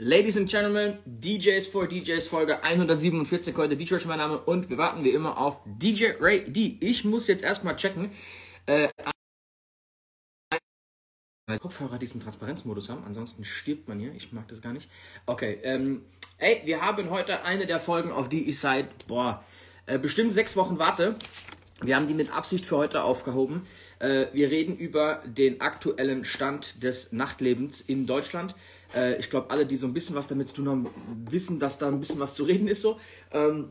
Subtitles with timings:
[0.00, 3.76] Ladies and Gentlemen, DJs for DJs Folge 147 heute.
[3.76, 6.78] DJ ist mein Name und wir warten wie immer auf DJ Ray D.
[6.78, 8.12] Ich muss jetzt erstmal checken.
[8.66, 8.90] Äh,
[11.60, 14.12] Kopfhörer diesen Transparenzmodus haben, ansonsten stirbt man hier.
[14.14, 14.88] Ich mag das gar nicht.
[15.26, 16.04] Okay, ähm,
[16.38, 19.44] ey, wir haben heute eine der Folgen, auf die ich seit, boah,
[19.86, 21.16] äh, bestimmt sechs Wochen warte.
[21.82, 23.66] Wir haben die mit Absicht für heute aufgehoben.
[23.98, 28.54] Äh, wir reden über den aktuellen Stand des Nachtlebens in Deutschland.
[28.94, 30.90] Äh, ich glaube, alle, die so ein bisschen was damit zu tun haben,
[31.30, 32.98] wissen, dass da ein bisschen was zu reden ist so.
[33.32, 33.70] Ähm,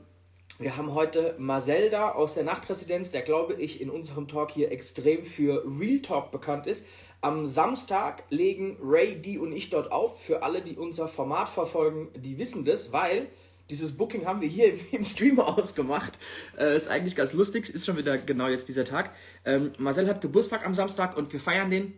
[0.59, 4.71] wir haben heute Marcel da aus der Nachtresidenz, der glaube ich in unserem Talk hier
[4.71, 6.83] extrem für Real Talk bekannt ist.
[7.21, 10.21] Am Samstag legen Ray, die und ich dort auf.
[10.21, 13.27] Für alle, die unser Format verfolgen, die wissen das, weil
[13.69, 16.17] dieses Booking haben wir hier im, im Stream ausgemacht.
[16.57, 19.13] Äh, ist eigentlich ganz lustig, ist schon wieder genau jetzt dieser Tag.
[19.45, 21.93] Ähm, Marcel hat Geburtstag am Samstag und wir feiern den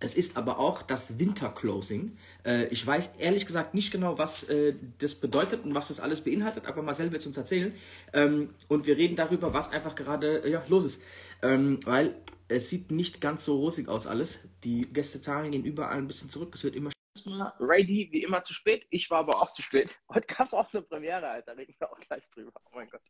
[0.00, 2.16] es ist aber auch das Winterclosing.
[2.44, 6.22] Äh, ich weiß ehrlich gesagt nicht genau, was äh, das bedeutet und was das alles
[6.22, 7.74] beinhaltet, aber Marcel wird es uns erzählen.
[8.14, 11.02] Ähm, und wir reden darüber, was einfach gerade ja, los ist.
[11.42, 12.14] Ähm, weil
[12.48, 14.40] es sieht nicht ganz so rosig aus alles.
[14.64, 16.54] Die Gästezahlen gehen überall ein bisschen zurück.
[16.54, 16.90] Es wird immer
[17.26, 18.86] Ready, wie immer zu spät.
[18.88, 19.90] Ich war aber auch zu spät.
[20.08, 21.56] Heute gab es auch eine Premiere, Alter.
[21.56, 22.52] Reden wir auch gleich drüber.
[22.64, 23.02] Oh mein Gott.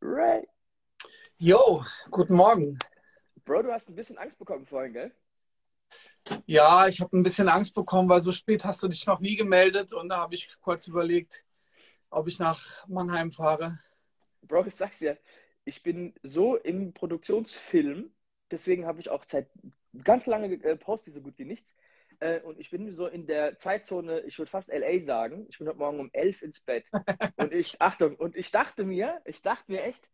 [0.00, 0.44] Ray.
[1.38, 2.78] Yo, guten Morgen.
[3.44, 5.12] Bro, du hast ein bisschen Angst bekommen vorhin, gell?
[6.46, 9.36] Ja, ich habe ein bisschen Angst bekommen, weil so spät hast du dich noch nie
[9.36, 11.44] gemeldet und da habe ich kurz überlegt,
[12.10, 13.78] ob ich nach Mannheim fahre.
[14.42, 15.18] Bro, ich sag's dir,
[15.64, 18.12] ich bin so im Produktionsfilm,
[18.50, 19.48] deswegen habe ich auch seit
[20.04, 21.74] ganz lange äh, poste so gut wie nichts.
[22.20, 25.46] Äh, und ich bin so in der Zeitzone, ich würde fast LA sagen.
[25.48, 26.84] Ich bin heute Morgen um elf ins Bett.
[27.36, 30.08] und ich, Achtung, und ich dachte mir, ich dachte mir echt,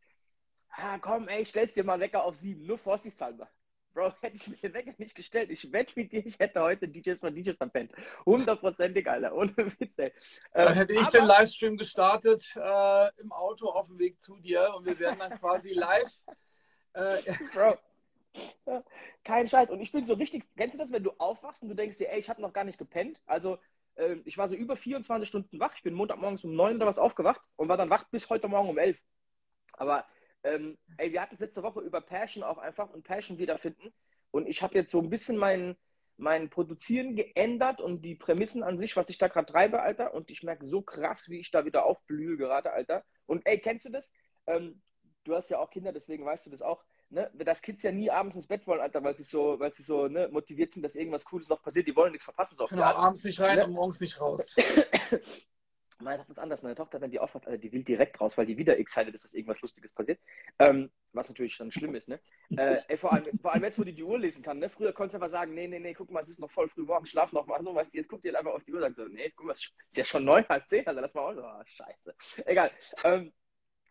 [0.70, 3.48] ah, komm, ey, stell's dir mal Wecker auf sieben, nur vorsichtshalber.
[3.94, 6.89] Bro, hätte ich mir den Wecker nicht gestellt, ich wette mit dir, ich hätte heute
[6.89, 7.92] DJs von DJs verpennt.
[8.25, 10.12] Hundertprozentig, Alter, ohne Witz, ey.
[10.53, 14.86] Dann hätte ich den Livestream gestartet äh, im Auto auf dem Weg zu dir und
[14.86, 16.12] wir wären dann quasi live.
[16.92, 17.18] Äh,
[17.55, 17.79] Bro,
[19.24, 19.70] kein Scheiß.
[19.70, 22.11] Und ich bin so richtig, kennst du das, wenn du aufwachst und du denkst dir,
[22.11, 23.23] ey, ich habe noch gar nicht gepennt?
[23.27, 23.58] Also,
[23.96, 25.74] äh, ich war so über 24 Stunden wach.
[25.77, 28.68] Ich bin Montagmorgens um 9 oder was aufgewacht und war dann wach bis heute Morgen
[28.68, 28.98] um 11.
[29.73, 30.07] Aber
[30.45, 33.93] ähm, ey, wir hatten letzte Woche über Passion auch einfach und Passion wiederfinden.
[34.31, 35.77] Und ich habe jetzt so ein bisschen mein,
[36.17, 40.15] mein Produzieren geändert und die Prämissen an sich, was ich da gerade treibe, Alter.
[40.15, 43.05] Und ich merke so krass, wie ich da wieder aufblühe gerade, Alter.
[43.27, 44.13] Und ey, kennst du das?
[44.47, 44.83] Ähm,
[45.25, 46.85] du hast ja auch Kinder, deswegen weißt du das auch.
[47.11, 47.31] Ne?
[47.35, 50.09] Dass Kids ja nie abends ins Bett wollen, Alter, weil sie so, weil sie so
[50.09, 51.87] ne, motiviert sind, dass irgendwas Cooles noch passiert.
[51.87, 52.57] Die wollen nichts verpassen.
[52.57, 53.65] So genau, abends nicht rein ne?
[53.65, 54.55] und morgens nicht raus.
[56.01, 56.63] Meine Tochter ist anders.
[56.63, 59.25] Meine Tochter, wenn die aufwacht, also die will direkt raus, weil die wieder excited ist,
[59.25, 60.20] dass irgendwas Lustiges passiert.
[60.59, 62.20] Ähm, was natürlich dann schlimm ist, ne?
[62.57, 64.69] Äh, ey, vor, allem, vor allem jetzt, wo die die Uhr lesen kann, ne?
[64.69, 66.83] Früher konntest du einfach sagen, nee, nee, nee, guck mal, es ist noch voll früh
[66.83, 67.63] morgen, schlaf noch mal.
[67.63, 69.47] So, weißt du, jetzt guckt ihr einfach auf die Uhr und sagt so, nee, guck
[69.47, 72.45] mal, es ist ja schon neun, halb zehn, also lass mal auch so, oh, scheiße.
[72.47, 72.70] Egal.
[73.03, 73.33] Ähm,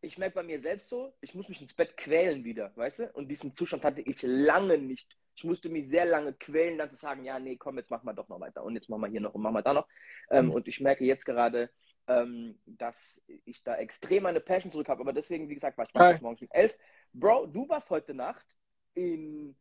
[0.02, 3.12] ich merke bei mir selbst so, ich muss mich ins Bett quälen wieder, weißt du?
[3.14, 5.18] Und diesen Zustand hatte ich lange nicht.
[5.36, 8.14] Ich musste mich sehr lange quälen, dann zu sagen, ja, nee, komm, jetzt machen wir
[8.14, 9.88] doch noch weiter und jetzt machen wir hier noch und machen wir da noch.
[10.32, 10.52] Ähm, mhm.
[10.52, 11.70] Und ich merke jetzt gerade,
[12.08, 15.02] ähm, dass ich da extrem meine Passion zurück habe.
[15.02, 16.78] Aber deswegen, wie gesagt, war ich morgens morgens um elf.
[17.14, 18.46] Bro, du warst heute Nacht
[18.94, 19.56] in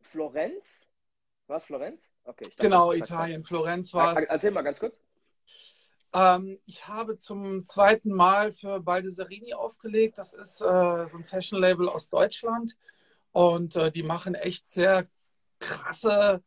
[0.00, 0.86] Florenz.
[1.46, 2.10] Was, Florenz?
[2.24, 2.44] Okay.
[2.44, 3.44] Dachte, genau, Italien.
[3.44, 4.24] Florenz war es.
[4.24, 5.02] Erzähl mal ganz kurz.
[6.14, 10.18] Ähm, ich habe zum zweiten Mal für Baldesarini aufgelegt.
[10.18, 12.76] Das ist äh, so ein Fashion-Label aus Deutschland.
[13.32, 15.06] Und äh, die machen echt sehr
[15.58, 16.42] krasse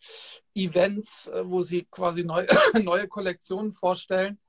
[0.54, 4.40] Events, äh, wo sie quasi neu, neue Kollektionen vorstellen.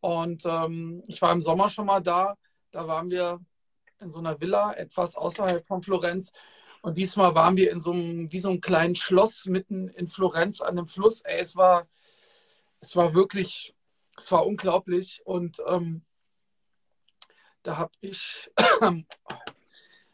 [0.00, 2.36] Und ähm, ich war im Sommer schon mal da.
[2.70, 3.40] Da waren wir
[4.00, 6.32] in so einer Villa etwas außerhalb von Florenz.
[6.82, 10.60] Und diesmal waren wir in so einem, wie so einem kleinen Schloss mitten in Florenz
[10.60, 11.22] an dem Fluss.
[11.22, 11.88] Ey, es war,
[12.80, 13.74] es war wirklich,
[14.16, 15.22] es war unglaublich.
[15.24, 16.04] Und ähm,
[17.62, 18.50] da habe ich,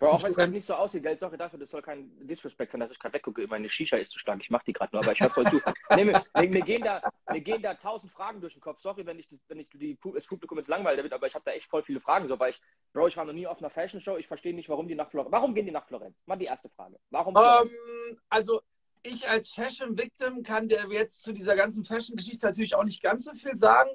[0.03, 2.73] Aber auch wenn es gerade nicht so aussieht, Geld, sorry dafür, das soll kein Disrespect
[2.73, 3.47] sein, dass ich gerade weggucke.
[3.47, 4.41] Meine Shisha ist zu stark.
[4.43, 5.61] Ich mache die gerade nur, aber ich höre voll zu.
[5.97, 8.81] nee, mir, mir, gehen da, mir gehen da tausend Fragen durch den Kopf.
[8.81, 11.53] Sorry, wenn ich, wenn ich die, das Publikum jetzt langweile damit, aber ich habe da
[11.53, 12.27] echt voll viele Fragen.
[12.27, 12.61] So, weil ich,
[12.93, 14.17] Bro, ich war noch nie auf einer Fashion Show.
[14.17, 15.31] Ich verstehe nicht, warum die nach Florenz.
[15.31, 16.17] Warum gehen die nach Florenz?
[16.27, 16.99] Mal die erste Frage.
[17.11, 17.37] Warum?
[17.37, 18.61] Um, ähm, also
[19.05, 23.25] ich als Fashion Victim kann dir jetzt zu dieser ganzen Fashion-Geschichte natürlich auch nicht ganz
[23.25, 23.91] so viel sagen.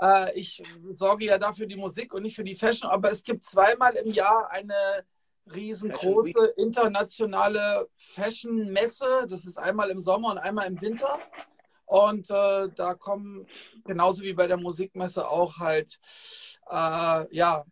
[0.00, 0.60] Äh, ich
[0.90, 4.10] sorge ja dafür die Musik und nicht für die Fashion, aber es gibt zweimal im
[4.10, 5.04] Jahr eine
[5.46, 9.26] riesengroße internationale Fashion-Messe.
[9.28, 11.18] Das ist einmal im Sommer und einmal im Winter.
[11.86, 13.46] Und äh, da kommen
[13.84, 15.98] genauso wie bei der Musikmesse auch halt
[16.70, 17.64] äh, ja,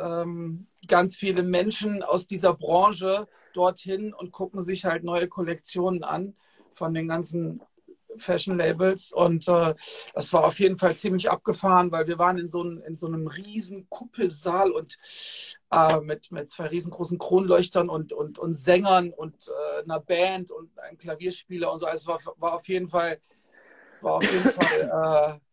[0.00, 6.36] ähm, ganz viele Menschen aus dieser Branche dorthin und gucken sich halt neue Kollektionen an
[6.72, 7.62] von den ganzen
[8.18, 9.74] Fashion Labels und äh,
[10.14, 13.06] das war auf jeden Fall ziemlich abgefahren, weil wir waren in so, ein, in so
[13.06, 14.98] einem riesen Kuppelsaal und
[15.70, 20.78] äh, mit, mit zwei riesengroßen Kronleuchtern und, und, und Sängern und äh, einer Band und
[20.78, 21.86] einem Klavierspieler und so.
[21.86, 23.20] Also es war, war auf jeden Fall,
[24.00, 25.43] war auf jeden Fall äh,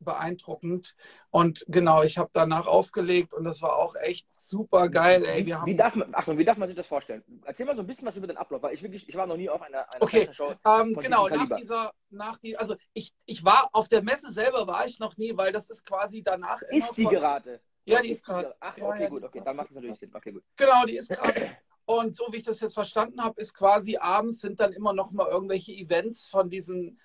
[0.00, 0.94] beeindruckend.
[1.30, 5.24] Und genau, ich habe danach aufgelegt und das war auch echt super geil.
[5.24, 5.46] Ey.
[5.46, 7.22] Wir haben wie, darf man, Achtung, wie darf man sich das vorstellen?
[7.44, 9.36] Erzähl mal so ein bisschen was über den Ablauf, weil ich wirklich, ich war noch
[9.36, 10.28] nie auf einer, einer okay.
[10.32, 10.54] Show.
[10.64, 14.86] Ähm, genau, nach dieser, nach die, also ich, ich war auf der Messe selber war
[14.86, 16.60] ich noch nie, weil das ist quasi danach.
[16.70, 17.60] Ist die von, gerade?
[17.84, 18.54] Ja, die ist gerade.
[18.60, 20.10] Ach, okay, ja, gut, okay, dann macht es natürlich Sinn.
[20.12, 20.44] Okay, gut.
[20.56, 21.56] Genau, die ist gerade.
[21.86, 25.10] Und so wie ich das jetzt verstanden habe, ist quasi abends sind dann immer noch
[25.10, 27.00] mal irgendwelche Events von diesen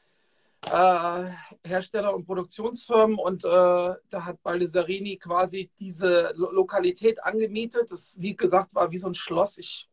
[0.71, 1.30] äh,
[1.68, 7.92] Hersteller und Produktionsfirmen und äh, da hat Baldesarini quasi diese Lo Lokalität angemietet.
[7.92, 9.57] Das, wie gesagt, war wie so ein Schloss.
[9.57, 9.89] Ich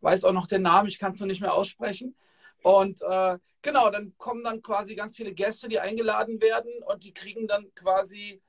[0.00, 2.14] weiß auch noch den Namen, ich kann es nur nicht mehr aussprechen.
[2.62, 7.12] Und äh, genau, dann kommen dann quasi ganz viele Gäste, die eingeladen werden und die
[7.12, 8.40] kriegen dann quasi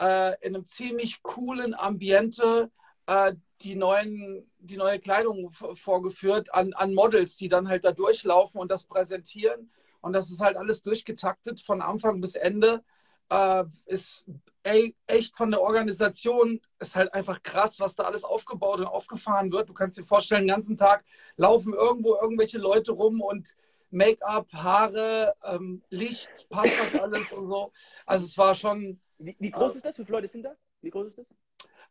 [0.00, 2.70] äh, in einem ziemlich coolen Ambiente
[3.06, 8.60] äh, die, neuen, die neue Kleidung vorgeführt an, an Models, die dann halt da durchlaufen
[8.60, 9.70] und das präsentieren.
[10.04, 12.84] Und das ist halt alles durchgetaktet von Anfang bis Ende.
[13.30, 14.26] Äh, ist
[14.64, 19.50] ey, echt von der Organisation ist halt einfach krass, was da alles aufgebaut und aufgefahren
[19.50, 19.70] wird.
[19.70, 21.04] Du kannst dir vorstellen, den ganzen Tag
[21.36, 23.56] laufen irgendwo irgendwelche Leute rum und
[23.90, 27.72] Make-up, Haare, ähm, Licht, passt das alles und so.
[28.04, 29.00] Also es war schon.
[29.18, 29.98] Wie, wie groß äh, ist das?
[29.98, 30.54] Wie viele Leute sind da?
[30.82, 31.34] Wie groß ist das?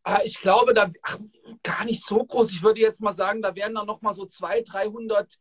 [0.06, 1.20] Äh, ich glaube, da ach,
[1.64, 2.52] gar nicht so groß.
[2.52, 5.40] Ich würde jetzt mal sagen, da werden dann noch mal so 200, 300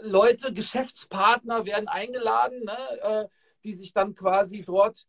[0.00, 3.28] Leute, Geschäftspartner werden eingeladen, ne, äh,
[3.64, 5.06] die sich dann quasi dort,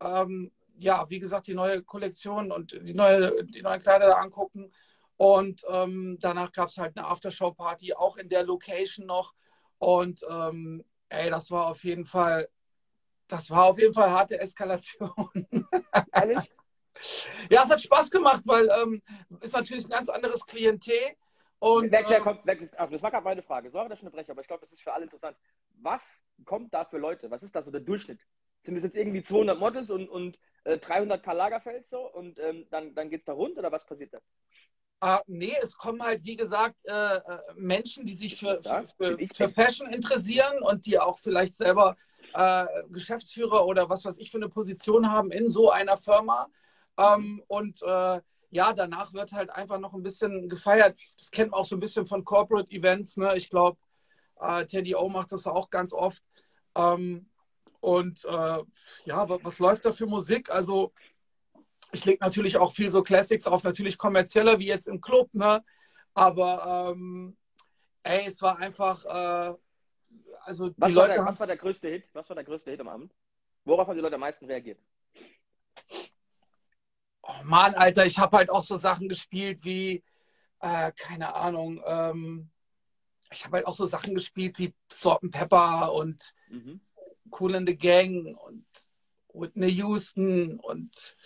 [0.00, 4.72] ähm, ja, wie gesagt, die neue Kollektion und die, neue, die neuen Kleider da angucken.
[5.16, 9.34] Und ähm, danach gab es halt eine Aftershow-Party, auch in der Location noch.
[9.78, 12.48] Und ähm, ey, das war auf jeden Fall,
[13.28, 15.46] das war auf jeden Fall harte Eskalation.
[16.12, 16.38] Ehrlich?
[17.50, 19.02] ja, es hat Spaß gemacht, weil ähm,
[19.40, 21.16] ist natürlich ein ganz anderes Klientel.
[21.62, 23.70] Und, wer, wer ähm, kommt, wer, das war gerade meine Frage.
[23.70, 25.36] Sorry, dass ich unterbreche, aber ich glaube, das ist für alle interessant.
[25.80, 27.30] Was kommt da für Leute?
[27.30, 28.26] Was ist da so der Durchschnitt?
[28.62, 32.66] Sind es jetzt irgendwie 200 Models und, und äh, 300 Karl Lagerfeld so und ähm,
[32.70, 34.18] dann, dann geht es da rund oder was passiert da?
[34.98, 37.20] Ah, nee, es kommen halt, wie gesagt, äh, äh
[37.54, 41.96] Menschen, die sich für, für, für, für, Fashion interessieren und die auch vielleicht selber
[42.34, 46.48] äh, Geschäftsführer oder was weiß ich für eine Position haben in so einer Firma.
[46.98, 48.20] Ähm, und äh,
[48.52, 51.00] ja, danach wird halt einfach noch ein bisschen gefeiert.
[51.16, 53.16] Das kennt man auch so ein bisschen von Corporate Events.
[53.16, 53.34] Ne?
[53.36, 53.78] Ich glaube,
[54.38, 56.22] äh, Teddy O macht das auch ganz oft.
[56.76, 57.30] Ähm,
[57.80, 58.58] und äh,
[59.06, 60.50] ja, was, was, läuft da für Musik?
[60.50, 60.92] Also,
[61.92, 65.64] ich lege natürlich auch viel so Classics auf, natürlich kommerzieller wie jetzt im Club, ne?
[66.12, 67.38] Aber ähm,
[68.02, 69.54] ey, es war einfach, äh,
[70.42, 71.08] also die was Leute.
[71.08, 72.10] War der, was war der größte Hit?
[72.12, 73.14] Was war der größte Hit am Abend?
[73.64, 74.78] Worauf haben die Leute am meisten reagiert?
[77.22, 80.02] Oh Mann, Alter, ich habe halt auch so Sachen gespielt wie,
[80.60, 82.50] äh, keine Ahnung, ähm,
[83.32, 86.80] ich habe halt auch so Sachen gespielt wie Salt Pepper und mhm.
[87.38, 88.66] Cool in the Gang und
[89.32, 91.16] Whitney Houston und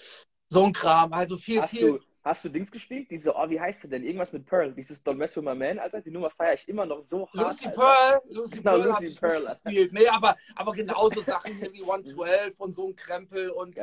[0.49, 1.13] so ein Kram.
[1.13, 1.99] Also viel, hast viel.
[1.99, 3.11] Du, hast du Dings gespielt?
[3.11, 4.05] Diese, oh, wie heißt sie denn?
[4.05, 4.73] Irgendwas mit Pearl.
[4.73, 6.01] Dieses Don't Mess With My Man, Alter.
[6.01, 7.35] Die Nummer feiere ich immer noch so hart.
[7.35, 7.77] Lucy Alter.
[7.77, 8.23] Pearl.
[8.29, 9.93] Lucy genau, Pearl Lucy Pearl, gespielt.
[9.93, 13.51] Nee, aber, aber genauso Sachen wie 112 und so ein Krempel.
[13.51, 13.83] Und äh,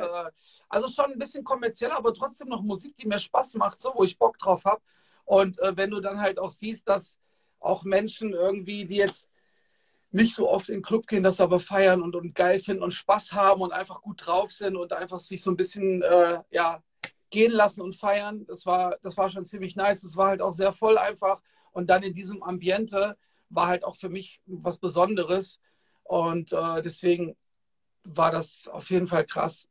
[0.68, 4.04] also schon ein bisschen kommerzieller, aber trotzdem noch Musik, die mir Spaß macht, so, wo
[4.04, 4.82] ich Bock drauf habe.
[5.24, 7.18] Und äh, wenn du dann halt auch siehst, dass
[7.60, 9.30] auch Menschen irgendwie, die jetzt
[10.10, 12.92] nicht so oft in den Club gehen, das aber feiern und, und geil finden und
[12.92, 16.82] Spaß haben und einfach gut drauf sind und einfach sich so ein bisschen äh, ja,
[17.34, 18.46] gehen lassen und feiern.
[18.46, 20.04] Das war, das war schon ziemlich nice.
[20.04, 21.42] Es war halt auch sehr voll einfach.
[21.72, 23.16] Und dann in diesem Ambiente
[23.50, 25.60] war halt auch für mich was Besonderes.
[26.04, 27.36] Und äh, deswegen
[28.04, 29.68] war das auf jeden Fall krass.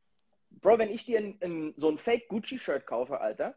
[0.52, 3.56] Bro, wenn ich dir in, in so ein Fake Gucci-Shirt kaufe, Alter,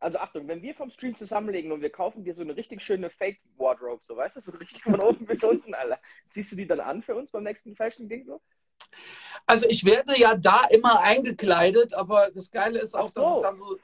[0.00, 3.10] also Achtung, wenn wir vom Stream zusammenlegen und wir kaufen dir so eine richtig schöne
[3.10, 5.98] Fake-Wardrobe, so weißt du, so richtig von oben bis unten, Alter,
[6.28, 8.42] ziehst du die dann an für uns beim nächsten Fashion-Ding so?
[9.46, 13.20] Also ich werde ja da immer eingekleidet, aber das Geile ist auch, so.
[13.20, 13.78] dass ich dann so.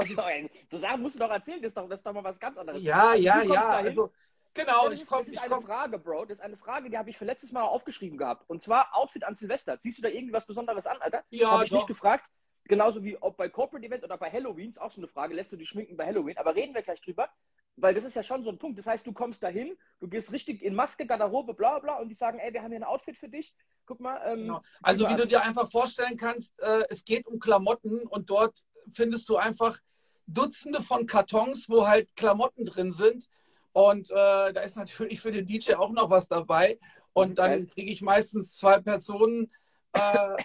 [0.00, 2.40] Ich, so Sachen musst du doch erzählen, das ist doch, das ist doch mal was
[2.40, 2.82] ganz anderes.
[2.82, 3.68] Ja, also, ja, ja.
[3.68, 4.12] Also,
[4.54, 5.64] genau, das ist, komm, das ist eine komm.
[5.64, 6.24] Frage, Bro.
[6.24, 8.48] Das ist eine Frage, die habe ich für letztes Mal aufgeschrieben gehabt.
[8.48, 9.78] Und zwar Outfit an Silvester.
[9.78, 11.22] Ziehst du da irgendwas Besonderes an, Alter?
[11.28, 11.76] Ja, habe ich doch.
[11.76, 12.30] nicht gefragt.
[12.66, 15.52] Genauso wie ob bei Corporate Event oder bei Halloween, ist auch so eine Frage, lässt
[15.52, 16.38] du die schminken bei Halloween?
[16.38, 17.28] Aber reden wir gleich drüber,
[17.76, 18.78] weil das ist ja schon so ein Punkt.
[18.78, 22.14] Das heißt, du kommst dahin, du gehst richtig in Maske, Garderobe, bla bla, und die
[22.14, 23.54] sagen, ey, wir haben hier ein Outfit für dich.
[23.84, 24.20] Guck mal.
[24.24, 24.62] Ähm, genau.
[24.82, 28.56] Also, wie du dir einfach vorstellen kannst, äh, es geht um Klamotten und dort
[28.94, 29.78] findest du einfach
[30.26, 33.28] Dutzende von Kartons, wo halt Klamotten drin sind.
[33.72, 36.78] Und äh, da ist natürlich für den DJ auch noch was dabei.
[37.12, 39.50] Und Mhm, dann kriege ich meistens zwei Personen
[39.94, 40.36] äh,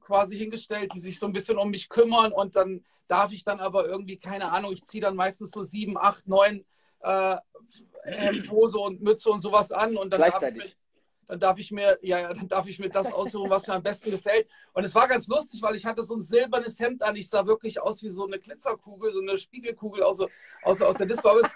[0.00, 2.32] quasi hingestellt, die sich so ein bisschen um mich kümmern.
[2.32, 5.96] Und dann darf ich dann aber irgendwie, keine Ahnung, ich ziehe dann meistens so sieben,
[5.96, 6.64] acht, neun
[7.00, 7.36] äh,
[8.50, 9.96] Hose und Mütze und sowas an.
[9.96, 10.64] Und dann darf, ich Gleichzeitig.
[10.64, 10.70] mir,
[11.26, 13.82] dann darf ich mir, ja, ja, dann darf ich mir das aussuchen, was mir am
[13.82, 14.48] besten gefällt.
[14.72, 17.16] Und es war ganz lustig, weil ich hatte so ein silbernes Hemd an.
[17.16, 20.20] Ich sah wirklich aus wie so eine Glitzerkugel, so eine Spiegelkugel aus,
[20.62, 21.28] aus, aus der Disco.
[21.28, 21.50] Aber es,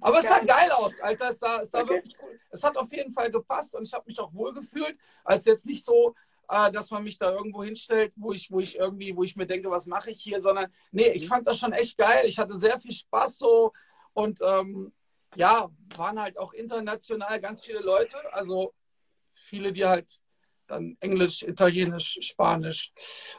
[0.00, 1.30] aber es sah geil aus, Alter.
[1.30, 1.90] Es sah, es sah Okay.
[1.94, 2.38] wirklich cool.
[2.50, 4.96] Es hat auf jeden Fall gepasst und ich habe mich auch wohl gefühlt.
[5.24, 6.14] Also jetzt nicht so,
[6.48, 9.46] äh, dass man mich da irgendwo hinstellt, wo ich, wo ich irgendwie, wo ich mir
[9.46, 12.26] denke, was mache ich hier, sondern nee, ich fand das schon echt geil.
[12.26, 13.72] Ich hatte sehr viel Spaß so
[14.12, 14.92] und ähm,
[15.36, 18.16] ja, waren halt auch international ganz viele Leute.
[18.32, 18.74] Also
[19.34, 20.20] viele, die halt
[20.66, 22.92] dann Englisch, Italienisch, Spanisch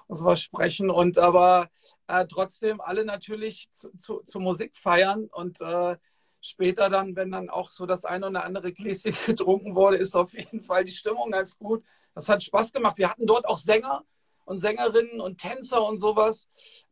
[0.08, 0.89] und sowas sprechen.
[0.89, 1.70] Und aber
[2.08, 5.98] äh, trotzdem alle natürlich zu, zu, zu Musik feiern und äh,
[6.41, 10.33] später dann, wenn dann auch so das eine oder andere Gläschen getrunken wurde, ist auf
[10.33, 11.83] jeden Fall die Stimmung ganz gut.
[12.13, 12.98] Das hat Spaß gemacht.
[12.98, 14.03] Wir hatten dort auch Sänger
[14.45, 16.50] und Sängerinnen und Tänzer und sowas.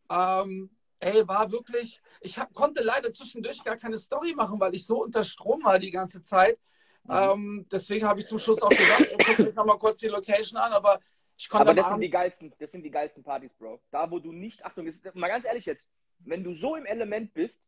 [0.09, 4.85] Ähm, ey, war wirklich, ich hab, konnte leider zwischendurch gar keine Story machen, weil ich
[4.85, 6.57] so unter Strom war die ganze Zeit.
[7.03, 7.11] Mhm.
[7.11, 10.59] Ähm, deswegen habe ich zum Schluss auch gesagt, ey, guck mir nochmal kurz die Location
[10.59, 10.99] an, aber
[11.37, 13.79] ich konnte Aber das sind die geilsten, das sind die geilsten Partys, Bro.
[13.91, 15.89] Da, wo du nicht, Achtung, ist, mal ganz ehrlich jetzt,
[16.19, 17.61] wenn du so im Element bist,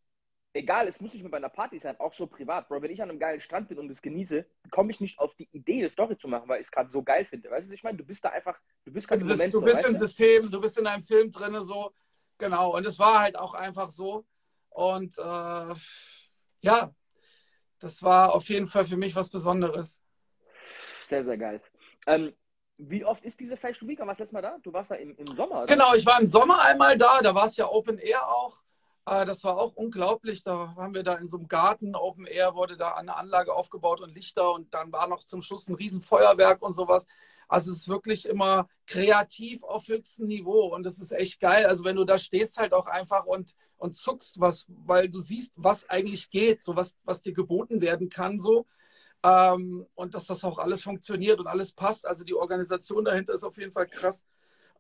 [0.54, 3.02] egal, es muss nicht mehr bei einer Party sein, auch so privat, Bro, wenn ich
[3.02, 5.90] an einem geilen Strand bin und das genieße, komme ich nicht auf die Idee, eine
[5.90, 7.50] Story zu machen, weil ich es gerade so geil finde.
[7.50, 7.98] Weißt du, ich meine?
[7.98, 9.96] Du bist da einfach, du bist gerade im Moment du so, bist im?
[9.96, 11.94] System, du bist in einem Film drin, so.
[12.38, 12.76] Genau.
[12.76, 14.26] Und es war halt auch einfach so.
[14.70, 15.74] Und äh,
[16.62, 16.94] ja,
[17.80, 20.02] das war auf jeden Fall für mich was Besonderes.
[21.04, 21.62] Sehr, sehr geil.
[22.08, 22.34] Ähm,
[22.78, 24.00] wie oft ist diese Fashion Week?
[24.00, 24.58] Wann warst du letztes Mal da?
[24.64, 25.66] Du warst da im, im Sommer, oder?
[25.68, 28.61] Genau, ich war im Sommer einmal da, da war es ja Open Air auch.
[29.06, 30.44] Äh, das war auch unglaublich.
[30.44, 34.02] Da waren wir da in so einem Garten, Open Air wurde da eine Anlage aufgebaut
[34.02, 37.06] und Lichter und dann war noch zum Schluss ein Riesenfeuerwerk und sowas.
[37.48, 41.66] Also es ist wirklich immer kreativ auf höchstem Niveau und das ist echt geil.
[41.66, 45.52] Also wenn du da stehst halt auch einfach und, und zuckst was, weil du siehst,
[45.56, 48.66] was eigentlich geht, so was, was dir geboten werden kann, so.
[49.24, 52.08] Ähm, und dass das auch alles funktioniert und alles passt.
[52.08, 54.26] Also die Organisation dahinter ist auf jeden Fall krass.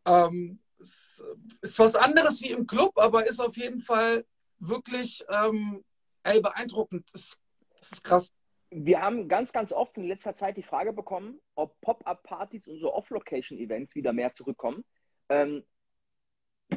[0.05, 1.23] Ähm, es
[1.61, 4.25] ist was anderes wie im Club, aber ist auf jeden Fall
[4.59, 5.83] wirklich ähm,
[6.23, 7.07] ey, beeindruckend.
[7.13, 7.41] Das, ist-
[7.79, 8.33] das ist krass.
[8.69, 12.93] Wir haben ganz, ganz oft in letzter Zeit die Frage bekommen, ob Pop-Up-Partys und so
[12.93, 14.85] Off-Location-Events wieder mehr zurückkommen.
[15.29, 15.65] Ähm,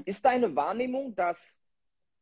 [0.04, 1.61] ist deine Wahrnehmung, dass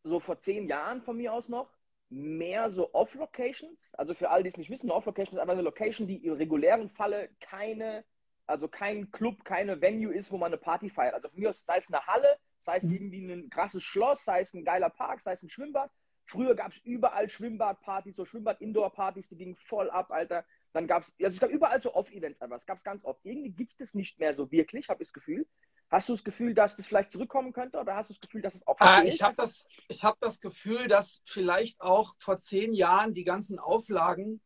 [0.04, 1.70] so vor zehn Jahren von mir aus noch
[2.10, 6.06] mehr so Off-Locations, also für alle, die es nicht wissen, Off-Location ist einfach eine Location,
[6.06, 8.04] die im regulären Falle keine,
[8.46, 11.14] also kein Club, keine Venue ist, wo man eine Party feiert.
[11.14, 12.92] Also von mir aus, sei es eine Halle, sei es Mhm.
[12.94, 15.90] irgendwie ein krasses Schloss, sei es ein geiler Park, sei es ein Schwimmbad.
[16.24, 20.44] Früher gab es überall Schwimmbadpartys, so Schwimmbad-Indoor-Partys, die gingen voll ab, Alter.
[20.72, 22.56] Dann gab es, also es gab überall so Off-Events einfach.
[22.56, 23.20] Es gab es ganz oft.
[23.24, 25.46] Irgendwie gibt es das nicht mehr so wirklich, habe ich das Gefühl.
[25.90, 28.54] Hast du das Gefühl, dass das vielleicht zurückkommen könnte oder hast du das Gefühl, dass
[28.54, 32.72] es auch Ah, ich habe das, ich hab das Gefühl, dass vielleicht auch vor zehn
[32.72, 34.40] Jahren die ganzen Auflagen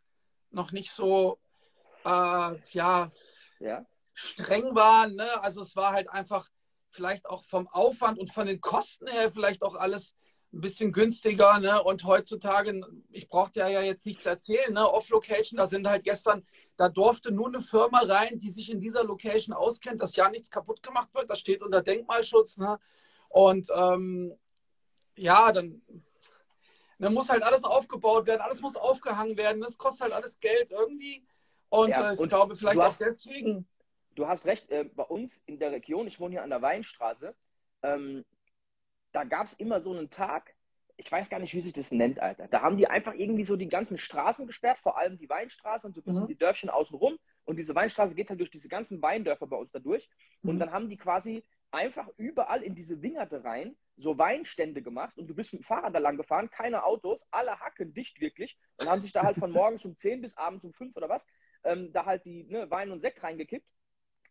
[0.50, 1.38] noch nicht so
[2.04, 3.12] äh, ja,
[3.60, 3.84] Ja.
[4.14, 5.14] streng waren.
[5.14, 5.42] Ne?
[5.42, 6.48] Also es war halt einfach
[6.90, 10.16] vielleicht auch vom Aufwand und von den Kosten her vielleicht auch alles
[10.52, 11.58] ein bisschen günstiger.
[11.58, 11.82] Ne?
[11.82, 14.90] Und heutzutage, ich brauchte ja jetzt nichts erzählen, ne?
[14.90, 16.46] Off-Location, da sind halt gestern,
[16.76, 20.50] da durfte nur eine Firma rein, die sich in dieser Location auskennt, dass ja nichts
[20.50, 21.30] kaputt gemacht wird.
[21.30, 22.56] Das steht unter Denkmalschutz.
[22.56, 22.78] Ne?
[23.28, 24.34] Und ähm,
[25.16, 25.82] ja, dann,
[26.98, 29.60] dann muss halt alles aufgebaut werden, alles muss aufgehangen werden.
[29.60, 31.26] Das kostet halt alles Geld irgendwie.
[31.68, 33.66] Und Ja, äh, ich und glaube, vielleicht du auch hast- deswegen.
[34.14, 37.34] Du hast recht, äh, bei uns in der Region, ich wohne hier an der Weinstraße,
[37.82, 38.24] ähm,
[39.12, 40.54] da gab es immer so einen Tag,
[40.96, 42.48] ich weiß gar nicht, wie sich das nennt, Alter.
[42.48, 45.94] Da haben die einfach irgendwie so die ganzen Straßen gesperrt, vor allem die Weinstraße und
[45.94, 46.28] so ein bisschen Mhm.
[46.28, 47.18] die Dörfchen außenrum.
[47.44, 50.08] Und diese Weinstraße geht halt durch diese ganzen Weindörfer bei uns da durch.
[50.42, 50.60] Und Mhm.
[50.60, 55.34] dann haben die quasi einfach überall in diese Wingerte rein so Weinstände gemacht und du
[55.34, 59.00] bist mit dem Fahrrad da lang gefahren, keine Autos, alle hacken dicht wirklich und haben
[59.00, 61.26] sich da halt von morgens um 10 bis abends um 5 oder was,
[61.66, 63.66] ähm, da halt die ne, Wein und Sekt reingekippt.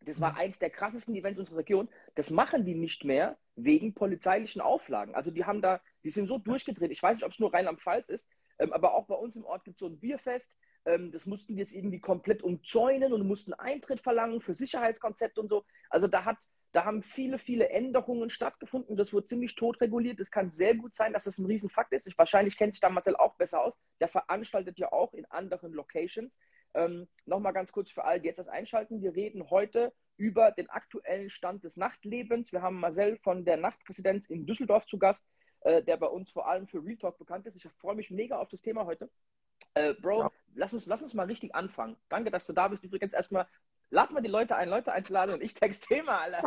[0.02, 0.38] Das war Mhm.
[0.38, 1.90] eins der krassesten Events unserer Region.
[2.16, 5.16] Das machen die nicht mehr wegen polizeilichen Auflagen.
[5.16, 6.92] Also die haben da, die sind so durchgedreht.
[6.92, 9.64] Ich weiß nicht, ob es nur Rheinland-Pfalz ist, ähm, aber auch bei uns im Ort
[9.64, 10.56] gibt es so ein Bierfest.
[10.86, 15.50] Ähm, das mussten die jetzt irgendwie komplett umzäunen und mussten Eintritt verlangen für Sicherheitskonzept und
[15.50, 15.66] so.
[15.90, 16.38] Also da hat,
[16.76, 18.98] da haben viele, viele Änderungen stattgefunden.
[18.98, 20.20] Das wurde ziemlich tot reguliert.
[20.20, 22.06] Es kann sehr gut sein, dass das ein Riesenfakt ist.
[22.06, 23.78] Ich, wahrscheinlich kennt sich da Marcel auch besser aus.
[24.02, 26.38] Der veranstaltet ja auch in anderen Locations.
[26.74, 29.02] Ähm, Nochmal ganz kurz für alle, die jetzt das einschalten.
[29.02, 32.52] Wir reden heute über den aktuellen Stand des Nachtlebens.
[32.52, 35.26] Wir haben Marcel von der Nachtresidenz in Düsseldorf zu Gast,
[35.62, 37.56] äh, der bei uns vor allem für Real Talk bekannt ist.
[37.56, 39.10] Ich freue mich mega auf das Thema heute.
[39.76, 40.32] Äh, Bro, Ja.
[40.56, 41.96] lass, uns, lass uns mal richtig anfangen.
[42.10, 42.84] Danke, dass du da bist.
[42.84, 43.48] Übrigens erstmal,
[43.90, 46.42] lad mal die Leute ein, Leute einzuladen und ich text Thema, Alter.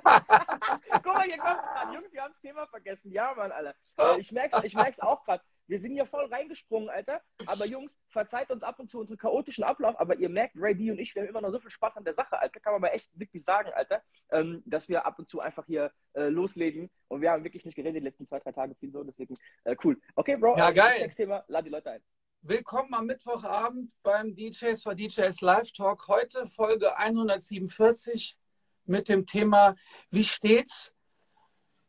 [1.02, 1.94] Guck mal, hier kommt's gerade.
[1.94, 3.12] Jungs, wir haben das Thema vergessen.
[3.12, 3.74] Ja, Mann, Alter.
[3.98, 5.42] Äh, ich merk's, ich merk's auch gerade.
[5.66, 7.20] Wir sind hier voll reingesprungen, Alter.
[7.46, 10.00] Aber Jungs, verzeiht uns ab und zu unseren chaotischen Ablauf.
[10.00, 12.04] Aber ihr merkt, Ray D und ich, wir haben immer noch so viel Spaß an
[12.04, 12.58] der Sache, Alter.
[12.60, 14.02] Kann man mal echt wirklich sagen, Alter.
[14.30, 16.90] Ähm, dass wir ab und zu einfach hier äh, loslegen.
[17.08, 19.04] Und wir haben wirklich nicht geredet die letzten zwei, drei Tage viel so.
[19.04, 20.00] Deswegen äh, cool.
[20.16, 20.56] Okay, Bro.
[20.56, 20.98] Ja, äh, geil.
[21.00, 22.02] Textthema, lad die Leute ein.
[22.42, 26.06] Willkommen am Mittwochabend beim DJs for DJs Live Talk.
[26.06, 28.38] Heute Folge 147
[28.84, 29.74] mit dem Thema
[30.10, 30.94] Wie steht's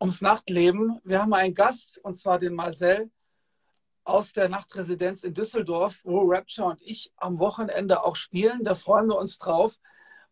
[0.02, 1.00] ums Nachtleben?
[1.04, 3.12] Wir haben einen Gast und zwar den Marcel
[4.04, 8.64] aus der Nachtresidenz in Düsseldorf, wo Rapture und ich am Wochenende auch spielen.
[8.64, 9.80] Da freuen wir uns drauf.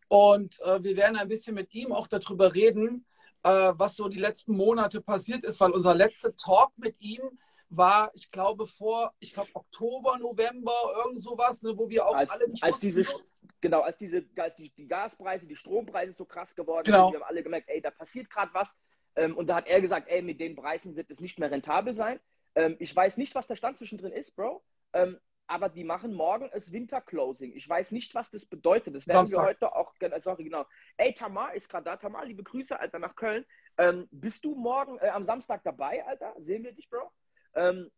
[0.08, 3.06] Und äh, wir werden ein bisschen mit ihm auch darüber reden,
[3.44, 7.38] äh, was so die letzten Monate passiert ist, weil unser letzter Talk mit ihm
[7.70, 12.30] war, ich glaube, vor, ich glaube, Oktober, November, irgend sowas, ne, wo wir auch als,
[12.30, 13.20] alle nicht als wussten, diese, so-
[13.60, 17.06] genau, als diese, als die, die Gaspreise, die Strompreise so krass geworden Genau.
[17.06, 18.74] sind, wir haben alle gemerkt, ey, da passiert gerade was.
[19.16, 21.94] Ähm, und da hat er gesagt, ey, mit den Preisen wird es nicht mehr rentabel
[21.94, 22.20] sein.
[22.54, 24.62] Ähm, ich weiß nicht, was der Stand zwischendrin ist, Bro.
[24.92, 27.54] Ähm, aber die machen morgen das Winterclosing.
[27.54, 28.94] Ich weiß nicht, was das bedeutet.
[28.94, 29.46] Das werden wir Samstag.
[29.46, 30.66] heute auch, äh, sorry, genau.
[30.98, 31.96] Ey, Tamar ist gerade da.
[31.96, 33.44] Tamar, liebe Grüße, Alter, nach Köln.
[33.78, 36.34] Ähm, bist du morgen äh, am Samstag dabei, Alter?
[36.38, 37.10] Sehen wir dich, Bro?
[37.54, 37.90] Ähm,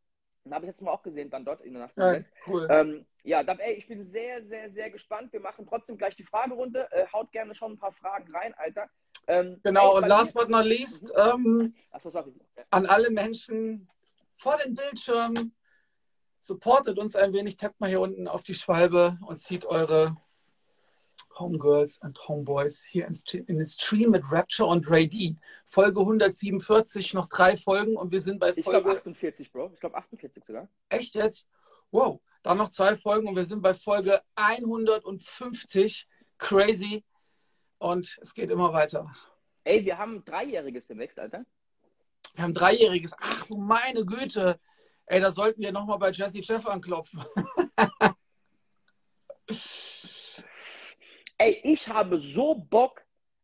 [0.44, 2.32] dann habe ich jetzt mal auch gesehen, dann dort in der ja, Nacht.
[2.46, 2.66] cool.
[2.70, 5.32] Ähm, ja, dann, ey, ich bin sehr, sehr, sehr gespannt.
[5.32, 6.90] Wir machen trotzdem gleich die Fragerunde.
[6.92, 8.88] Äh, haut gerne schon ein paar Fragen rein, Alter.
[9.26, 12.32] Ähm, genau, ey, und last but not least, ähm, Achso, sorry.
[12.56, 12.64] Ja.
[12.70, 13.88] an alle Menschen
[14.38, 15.54] vor den Bildschirmen,
[16.40, 20.16] supportet uns ein wenig, tappt mal hier unten auf die Schwalbe und zieht eure
[21.40, 25.36] Homegirls und Homeboys hier in den Stream mit Rapture und Ray D.
[25.66, 28.98] Folge 147, noch drei Folgen und wir sind bei Ich glaube Folge.
[29.00, 29.70] 48, Bro.
[29.74, 30.68] Ich glaube 48 sogar.
[30.88, 31.48] Echt jetzt?
[31.90, 36.08] Wow, dann noch zwei Folgen und wir sind bei Folge 150.
[36.38, 37.04] Crazy.
[37.78, 39.10] Und es geht immer weiter.
[39.64, 41.44] Ey, wir haben ein Dreijähriges demnächst, Alter.
[42.34, 43.14] Wir haben ein Dreijähriges.
[43.18, 44.60] Ach du meine Güte.
[45.06, 47.24] Ey, da sollten wir nochmal bei Jesse Jeff anklopfen.
[51.40, 53.02] Ey, ich habe so Bock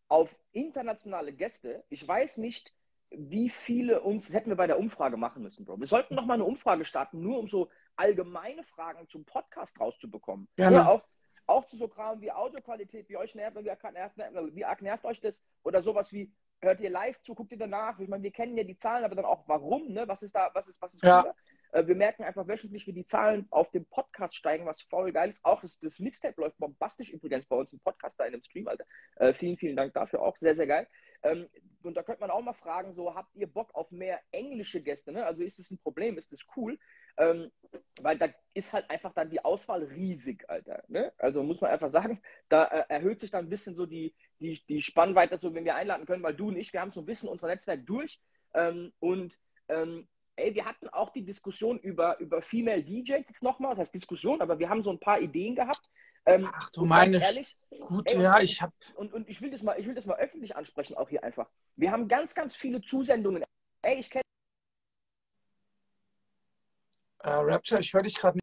[0.09, 1.83] auf internationale Gäste.
[1.89, 2.77] Ich weiß nicht,
[3.09, 5.81] wie viele uns, das hätten wir bei der Umfrage machen müssen, Bro.
[5.81, 10.47] Wir sollten noch mal eine Umfrage starten, nur um so allgemeine Fragen zum Podcast rauszubekommen.
[10.57, 10.77] Gerne.
[10.77, 11.03] Oder auch,
[11.47, 14.19] auch zu so Kram wie Audioqualität, wie euch nervt, wie arg nervt,
[14.53, 15.41] wie arg nervt euch das?
[15.63, 16.31] Oder sowas wie,
[16.61, 17.99] hört ihr live zu, guckt ihr danach?
[17.99, 20.07] Ich meine, wir kennen ja die Zahlen, aber dann auch warum, ne?
[20.07, 21.23] Was ist da, was ist, was ist Ja.
[21.23, 21.35] cooler?
[21.77, 25.29] Äh, Wir merken einfach wöchentlich, wie die Zahlen auf dem Podcast steigen, was voll geil
[25.29, 25.45] ist.
[25.45, 28.67] Auch das, das Mixtape läuft bombastisch übrigens bei uns im Podcast da in dem Stream,
[28.67, 28.87] Alter.
[29.17, 30.37] Äh, vielen, vielen Dank dafür auch.
[30.37, 30.89] Sehr, sehr geil.
[31.23, 31.49] Ähm,
[31.83, 35.13] und da könnte man auch mal fragen, so, habt ihr Bock auf mehr englische Gäste?
[35.13, 35.25] Ne?
[35.27, 36.17] Also ist es ein Problem?
[36.17, 36.79] Ist das cool?
[37.19, 37.51] Ähm,
[38.01, 40.83] weil da ist halt einfach dann die Auswahl riesig, Alter.
[40.89, 41.13] Ne?
[41.19, 44.63] Also muss man einfach sagen, da äh, erhöht sich dann ein bisschen so die, die,
[44.67, 47.07] die Spannweite, so wenn wir einladen können, weil du und ich, wir haben so ein
[47.07, 48.21] bisschen unser Netzwerk durch.
[48.55, 53.71] Ähm, und ähm, ey, wir hatten auch die Diskussion über, über Female DJs jetzt nochmal,
[53.71, 55.89] das heißt Diskussion, aber wir haben so ein paar Ideen gehabt.
[56.27, 59.63] Ähm, Ach du meine ehrlich, Gut, Ey, ja, ich habe und, und ich will das
[59.63, 61.49] mal, ich will das mal öffentlich ansprechen, auch hier einfach.
[61.77, 63.45] Wir haben ganz, ganz viele Zusendungen.
[63.83, 64.23] Ey, ich kenne
[67.21, 68.43] äh, Rapture, ich höre dich gerade nicht.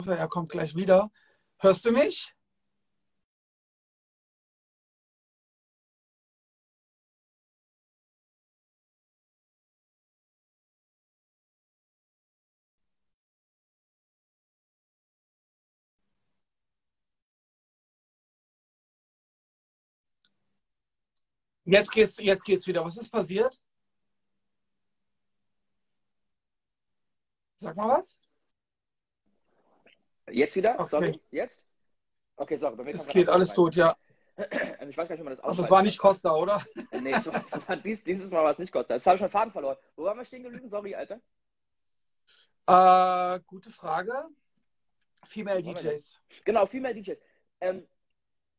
[0.00, 1.10] Ich hoffe, Er kommt gleich wieder.
[1.58, 2.34] Hörst du mich?
[21.70, 22.84] Jetzt geht's, jetzt geht's wieder.
[22.84, 23.56] Was ist passiert?
[27.56, 28.18] Sag mal was.
[30.30, 30.88] jetzt wieder, Okay.
[30.88, 31.64] sorry, jetzt?
[32.36, 33.56] Okay, sorry, bei mir Es geht alles rein.
[33.56, 33.96] gut, ja.
[34.88, 36.64] Ich weiß gar nicht, wie man das Aber es war nicht Costa, oder?
[36.92, 38.94] Nee, es war, es war dies, dieses Mal war es nicht Costa.
[38.94, 39.76] Jetzt habe ich meinen Faden verloren.
[39.96, 40.66] Wo waren wir stehen geblieben?
[40.66, 41.20] Sorry, Alter.
[42.66, 44.12] Äh, gute Frage.
[45.26, 46.20] Female DJs.
[46.44, 47.18] Genau, Female DJs.
[47.60, 47.86] Ähm,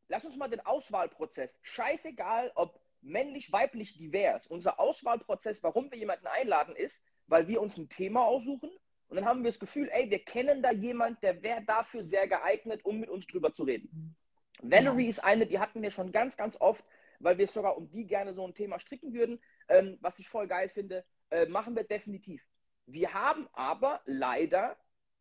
[0.08, 1.58] lass uns mal den Auswahlprozess.
[1.64, 4.48] Scheißegal, ob männlich, weiblich, divers.
[4.48, 8.70] Unser Auswahlprozess, warum wir jemanden einladen, ist, weil wir uns ein Thema aussuchen
[9.12, 12.30] und dann haben wir das Gefühl, ey, wir kennen da jemand, der wäre dafür sehr
[12.30, 14.16] geeignet, um mit uns drüber zu reden.
[14.62, 16.86] Valerie ist eine, die hatten wir schon ganz, ganz oft,
[17.20, 20.48] weil wir sogar um die gerne so ein Thema stricken würden, ähm, was ich voll
[20.48, 22.42] geil finde, äh, machen wir definitiv.
[22.86, 24.78] Wir haben aber leider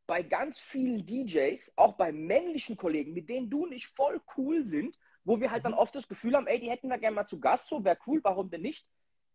[0.07, 5.01] bei ganz vielen DJs, auch bei männlichen Kollegen, mit denen du nicht voll cool sind,
[5.25, 7.41] wo wir halt dann oft das Gefühl haben, ey, die hätten wir gerne mal zu
[7.41, 8.89] Gast, so wäre cool, warum denn nicht?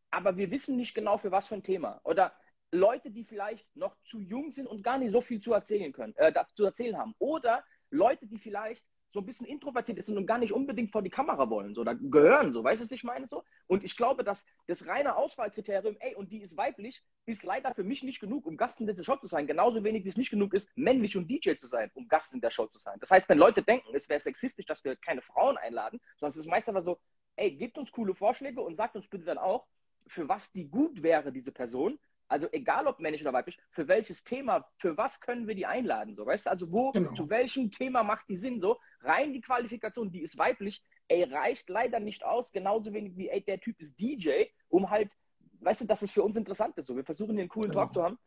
[0.09, 1.99] Aber wir wissen nicht genau für was für ein Thema.
[2.03, 2.33] Oder
[2.71, 6.13] Leute, die vielleicht noch zu jung sind und gar nicht so viel zu erzählen können,
[6.17, 7.13] äh, zu erzählen haben.
[7.19, 11.09] Oder Leute, die vielleicht so ein bisschen introvertiert sind und gar nicht unbedingt vor die
[11.09, 13.43] Kamera wollen, so, da gehören, so, weißt du, was ich meine, so?
[13.65, 17.85] Und ich glaube, dass das reine Auswahlkriterium, ey, und die ist weiblich, ist leider für
[17.85, 20.31] mich nicht genug, um Gast in dieser Show zu sein, genauso wenig wie es nicht
[20.31, 22.97] genug ist, männlich und DJ zu sein, um Gast in der Show zu sein.
[22.99, 26.45] Das heißt, wenn Leute denken, es wäre sexistisch, dass wir keine Frauen einladen, es ist
[26.45, 26.99] meist aber so,
[27.37, 29.65] ey, gebt uns coole Vorschläge und sagt uns bitte dann auch,
[30.07, 31.97] für was die gut wäre, diese Person,
[32.27, 36.15] also egal ob männlich oder weiblich, für welches Thema, für was können wir die einladen?
[36.15, 37.13] So, weißt du, also wo, genau.
[37.13, 38.59] zu welchem Thema macht die Sinn?
[38.59, 43.29] So, rein die Qualifikation, die ist weiblich, ey, reicht leider nicht aus, genauso wenig wie,
[43.29, 45.15] ey, der Typ ist DJ, um halt,
[45.59, 46.87] weißt du, dass es für uns interessant ist.
[46.87, 47.83] So, wir versuchen den coolen genau.
[47.83, 48.17] Talk zu haben.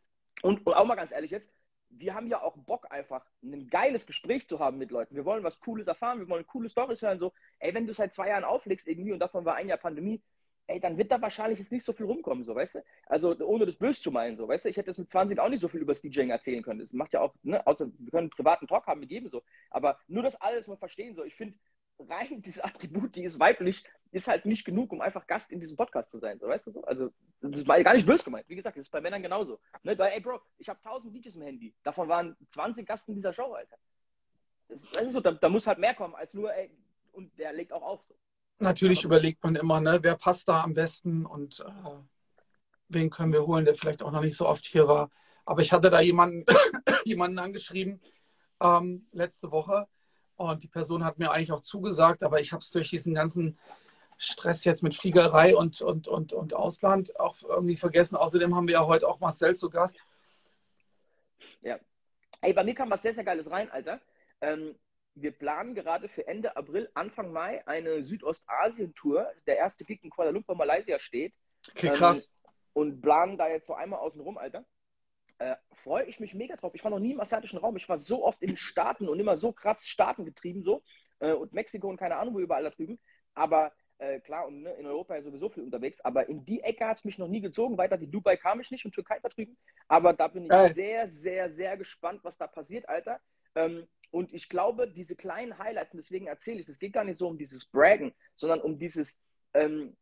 [0.41, 1.53] Und, und auch mal ganz ehrlich jetzt,
[1.89, 5.15] wir haben ja auch Bock einfach, ein geiles Gespräch zu haben mit Leuten.
[5.15, 7.19] Wir wollen was Cooles erfahren, wir wollen coole Stories hören.
[7.19, 10.21] So, ey, wenn du seit zwei Jahren auflegst irgendwie und davon war ein Jahr Pandemie,
[10.69, 12.83] ey, dann wird da wahrscheinlich jetzt nicht so viel rumkommen, so, weißt du?
[13.07, 14.69] Also, ohne das böse zu meinen, so, weißt du?
[14.69, 16.79] Ich hätte jetzt mit 20 auch nicht so viel über das DJing erzählen können.
[16.79, 19.43] Das macht ja auch, ne, außer wir können einen privaten Talk haben mit jedem so.
[19.71, 21.23] Aber nur das alles mal verstehen, so.
[21.23, 21.57] Ich finde,
[21.97, 25.75] rein dieses Attribut, die ist weiblich, ist halt nicht genug, um einfach Gast in diesem
[25.75, 26.83] Podcast zu sein, so, weißt du so?
[26.83, 28.47] Also, das war gar nicht böse gemeint.
[28.47, 29.59] Wie gesagt, das ist bei Männern genauso.
[29.83, 29.97] Ne?
[29.97, 31.75] Weil, ey, Bro, ich habe 1000 DJs im Handy.
[31.83, 33.77] Davon waren 20 Gast in dieser Show, Alter.
[34.67, 36.71] Das, das ist so, da, da muss halt mehr kommen als nur, ey,
[37.11, 38.15] und der legt auch auf, so.
[38.59, 41.91] Natürlich überlegt man immer, ne, wer passt da am besten und äh,
[42.89, 45.09] wen können wir holen, der vielleicht auch noch nicht so oft hier war.
[45.45, 46.45] Aber ich hatte da jemanden,
[47.05, 48.01] jemanden angeschrieben
[48.61, 49.87] ähm, letzte Woche
[50.35, 53.57] und die Person hat mir eigentlich auch zugesagt, aber ich habe es durch diesen ganzen
[54.17, 58.17] Stress jetzt mit Fliegerei und, und, und, und Ausland auch irgendwie vergessen.
[58.17, 59.97] Außerdem haben wir ja heute auch Marcel zu Gast.
[61.61, 61.79] Ja.
[62.41, 64.01] Ey, bei mir kam was sehr, sehr Geiles rein, Alter.
[64.41, 64.75] Ähm,
[65.21, 69.31] wir planen gerade für Ende April, Anfang Mai eine Südostasien-Tour.
[69.47, 71.33] Der erste Gig in Kuala Lumpur, Malaysia steht.
[71.69, 72.27] Okay, krass.
[72.27, 74.65] Ähm, und planen da jetzt so einmal außen rum, Alter.
[75.39, 76.73] Äh, Freue ich mich mega drauf.
[76.75, 77.77] Ich war noch nie im asiatischen Raum.
[77.77, 80.83] Ich war so oft in den Staaten und immer so krass Staaten getrieben so.
[81.19, 82.99] Äh, und Mexiko und keine Ahnung, wo überall da drüben.
[83.33, 86.01] Aber äh, klar, und ne, in Europa ja sowieso viel unterwegs.
[86.01, 87.77] Aber in die Ecke hat es mich noch nie gezogen.
[87.77, 89.57] Weiter wie Dubai kam ich nicht und Türkei da drüben.
[89.87, 90.73] Aber da bin ich Geil.
[90.73, 93.19] sehr, sehr, sehr gespannt, was da passiert, Alter.
[93.55, 97.03] Ähm, und ich glaube, diese kleinen Highlights, und deswegen erzähle ich es, es geht gar
[97.03, 99.19] nicht so um dieses Braggen, sondern um dieses,
[99.53, 99.95] ähm,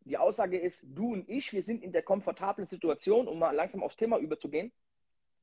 [0.00, 3.82] die Aussage ist, du und ich, wir sind in der komfortablen Situation, um mal langsam
[3.82, 4.72] aufs Thema überzugehen,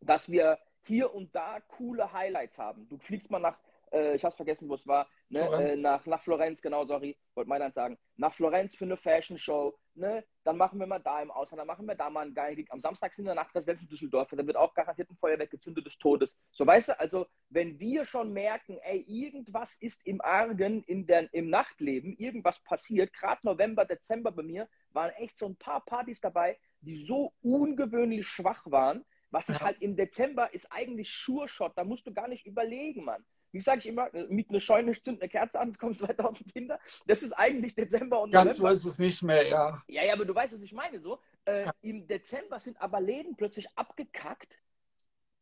[0.02, 2.88] dass wir hier und da coole Highlights haben.
[2.90, 3.58] Du fliegst mal nach
[3.92, 5.42] äh, ich habe es vergessen, wo es war, ne?
[5.42, 9.78] äh, nach, nach Florenz, genau, sorry, wollte Mailand sagen, nach Florenz für eine Fashion Show,
[9.94, 10.24] ne?
[10.44, 12.72] dann machen wir mal da im Ausland, dann machen wir da mal einen geilen Gig.
[12.72, 15.86] Am Samstag sind wir nach Präsenz in Düsseldorf, da wird auch garantiert ein Feuerwerk gezündet
[15.86, 16.38] des Todes.
[16.52, 21.34] So, weißt du, also, wenn wir schon merken, ey, irgendwas ist im Argen in der,
[21.34, 26.22] im Nachtleben, irgendwas passiert, gerade November, Dezember bei mir, waren echt so ein paar Partys
[26.22, 31.74] dabei, die so ungewöhnlich schwach waren, was ich halt im Dezember ist eigentlich Sure Shot,
[31.76, 35.24] da musst du gar nicht überlegen, Mann wie sage ich immer, mit einer Scheune zündet
[35.24, 36.80] eine Kerze an, es kommen 2000 Kinder.
[37.08, 38.76] Das ist eigentlich Dezember und Ganz November.
[38.76, 39.82] so ist es nicht mehr, ja.
[39.88, 41.00] Ja, ja, aber du weißt, was ich meine.
[41.00, 41.74] So, äh, ja.
[41.82, 44.60] Im Dezember sind aber Läden plötzlich abgekackt,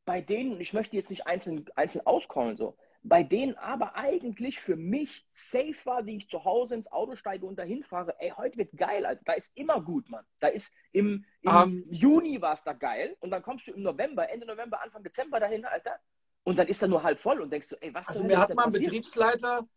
[0.06, 4.76] bei denen, ich möchte jetzt nicht einzeln, einzeln auscallen, so, bei denen aber eigentlich für
[4.76, 8.15] mich safe war, wie ich zu Hause ins Auto steige und dahin fahre.
[8.19, 9.23] Ey, heute wird geil, Alter.
[9.26, 10.26] Da ist immer gut, Mann.
[10.39, 11.86] Da ist im, im um, ähm.
[11.89, 15.39] Juni war es da geil und dann kommst du im November, Ende November, Anfang Dezember
[15.39, 15.99] dahin, Alter.
[16.43, 18.53] Und dann ist er nur halb voll und denkst du, ey, was Also mir hat
[18.53, 19.67] mal ein Betriebsleiter,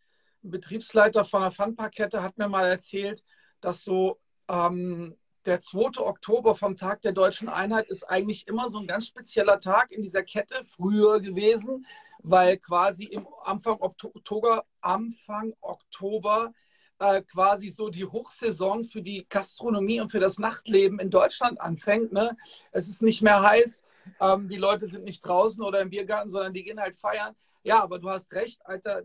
[0.42, 3.22] ein Betriebsleiter von der Funparkette hat mir mal erzählt,
[3.60, 6.00] dass so ähm, der 2.
[6.00, 10.02] Oktober vom Tag der deutschen Einheit ist eigentlich immer so ein ganz spezieller Tag in
[10.02, 11.86] dieser Kette früher gewesen,
[12.18, 16.52] weil quasi im Anfang Oktober, Anfang Oktober
[16.98, 22.12] äh, quasi so die Hochsaison für die Gastronomie und für das Nachtleben in Deutschland anfängt.
[22.12, 22.36] Ne?
[22.72, 23.84] Es ist nicht mehr heiß,
[24.20, 27.34] ähm, die Leute sind nicht draußen oder im Biergarten, sondern die gehen halt feiern.
[27.62, 29.02] Ja, aber du hast recht, Alter.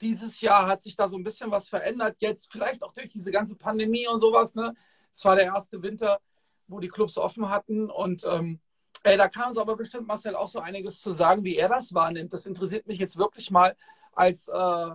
[0.00, 2.16] Dieses Jahr hat sich da so ein bisschen was verändert.
[2.18, 4.54] Jetzt vielleicht auch durch diese ganze Pandemie und sowas.
[4.54, 4.74] Ne?
[5.12, 6.20] Es war der erste Winter,
[6.66, 7.88] wo die Clubs offen hatten.
[7.88, 8.60] Und ähm,
[9.04, 11.94] ey, da kann uns aber bestimmt Marcel auch so einiges zu sagen, wie er das
[11.94, 12.32] wahrnimmt.
[12.32, 13.76] Das interessiert mich jetzt wirklich mal
[14.12, 14.90] als, äh,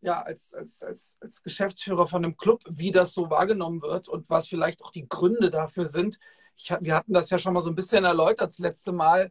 [0.00, 4.30] ja, als, als, als, als Geschäftsführer von einem Club, wie das so wahrgenommen wird und
[4.30, 6.18] was vielleicht auch die Gründe dafür sind,
[6.58, 9.30] ich, wir hatten das ja schon mal so ein bisschen erläutert das letzte Mal.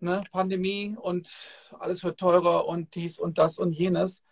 [0.00, 0.22] Ne?
[0.30, 4.24] Pandemie und alles wird teurer und dies und das und jenes.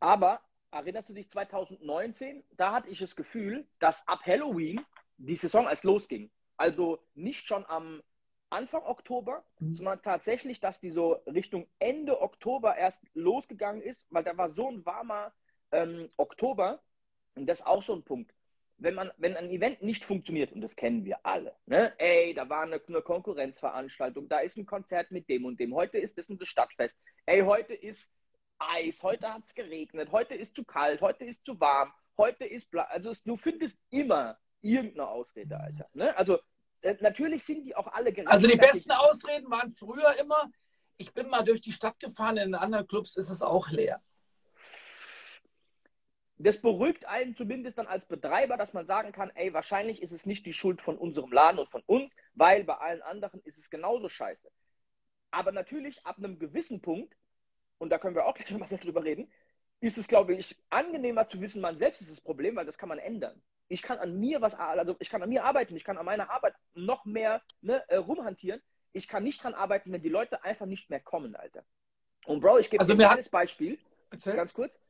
[0.00, 0.40] Aber
[0.72, 2.42] erinnerst du dich 2019?
[2.56, 4.84] Da hatte ich das Gefühl, dass ab Halloween
[5.18, 6.30] die Saison als losging.
[6.56, 8.02] Also nicht schon am
[8.48, 9.74] Anfang Oktober, Mhm.
[9.74, 14.68] sondern tatsächlich, dass die so Richtung Ende Oktober erst losgegangen ist, weil da war so
[14.68, 15.32] ein warmer
[15.70, 16.80] ähm, Oktober.
[17.36, 18.34] Und das ist auch so ein Punkt.
[18.82, 21.92] Wenn, man, wenn ein Event nicht funktioniert, und das kennen wir alle, ne?
[21.98, 25.98] ey, da war eine, eine Konkurrenzveranstaltung, da ist ein Konzert mit dem und dem, heute
[25.98, 28.10] ist das ein Stadtfest, ey, heute ist
[28.58, 32.70] Eis, heute hat es geregnet, heute ist zu kalt, heute ist zu warm, heute ist,
[32.70, 35.88] bla also es, du findest immer irgendeine Ausrede, Alter.
[35.94, 36.16] Ne?
[36.16, 36.38] Also
[36.82, 40.50] äh, natürlich sind die auch alle Also die besten Ausreden waren früher immer,
[40.98, 44.02] ich bin mal durch die Stadt gefahren, in anderen Clubs ist es auch leer.
[46.42, 50.24] Das beruhigt einen zumindest dann als Betreiber, dass man sagen kann, ey, wahrscheinlich ist es
[50.24, 53.68] nicht die Schuld von unserem Laden und von uns, weil bei allen anderen ist es
[53.68, 54.50] genauso scheiße.
[55.30, 57.14] Aber natürlich ab einem gewissen Punkt,
[57.78, 59.30] und da können wir auch gleich noch mal drüber reden,
[59.80, 62.88] ist es, glaube ich, angenehmer zu wissen, man selbst ist das Problem, weil das kann
[62.88, 63.42] man ändern.
[63.68, 66.30] Ich kann an mir was, also ich kann an mir arbeiten, ich kann an meiner
[66.30, 68.62] Arbeit noch mehr ne, äh, rumhantieren.
[68.92, 71.64] Ich kann nicht dran arbeiten, wenn die Leute einfach nicht mehr kommen, Alter.
[72.26, 73.78] Und Bro, ich gebe Also dir ein kleines Beispiel
[74.10, 74.34] Erzähl.
[74.34, 74.82] ganz kurz.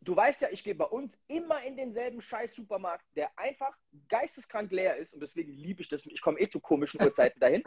[0.00, 3.76] Du weißt ja, ich gehe bei uns immer in denselben scheiß Supermarkt, der einfach
[4.08, 6.06] geisteskrank leer ist und deswegen liebe ich das.
[6.06, 7.62] Ich komme eh zu komischen Uhrzeiten dahin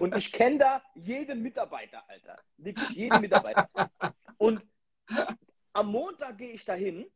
[0.00, 2.36] und ich kenne da jeden Mitarbeiter, Alter.
[2.56, 3.68] Wirklich jeden Mitarbeiter.
[4.38, 4.64] Und
[5.72, 7.10] am Montag gehe ich dahin,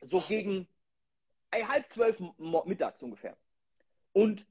[0.00, 0.66] so gegen
[1.52, 3.36] halb zwölf mittags ungefähr.
[4.12, 4.46] Und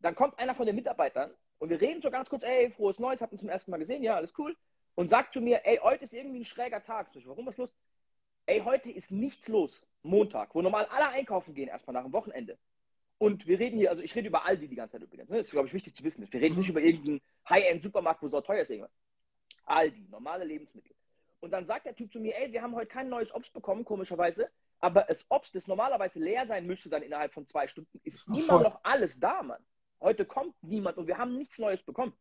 [0.00, 3.20] dann kommt einer von den Mitarbeitern und wir reden so ganz kurz, ey, frohes Neues,
[3.20, 4.56] habt ihr zum ersten Mal gesehen, ja, alles cool.
[4.94, 7.08] Und sagt zu mir, ey, heute ist irgendwie ein schräger Tag.
[7.14, 7.76] Ich, warum, was los?
[8.46, 9.86] Ey, heute ist nichts los.
[10.02, 12.58] Montag, wo normal alle einkaufen gehen, erstmal nach dem Wochenende.
[13.18, 15.30] Und wir reden hier, also ich rede über Aldi die ganze Zeit übrigens.
[15.30, 15.38] Ne?
[15.38, 16.26] Das ist, glaube ich, wichtig zu wissen.
[16.28, 18.90] Wir reden nicht über irgendeinen High-End-Supermarkt, wo so teuer ist irgendwas.
[19.64, 20.92] Aldi, normale Lebensmittel.
[21.38, 23.84] Und dann sagt der Typ zu mir, ey, wir haben heute kein neues Obst bekommen,
[23.84, 24.50] komischerweise.
[24.80, 28.42] Aber das Obst, das normalerweise leer sein müsste dann innerhalb von zwei Stunden, ist immer
[28.42, 28.62] voll.
[28.62, 29.64] noch alles da, Mann.
[30.00, 32.12] Heute kommt niemand und wir haben nichts Neues bekommen.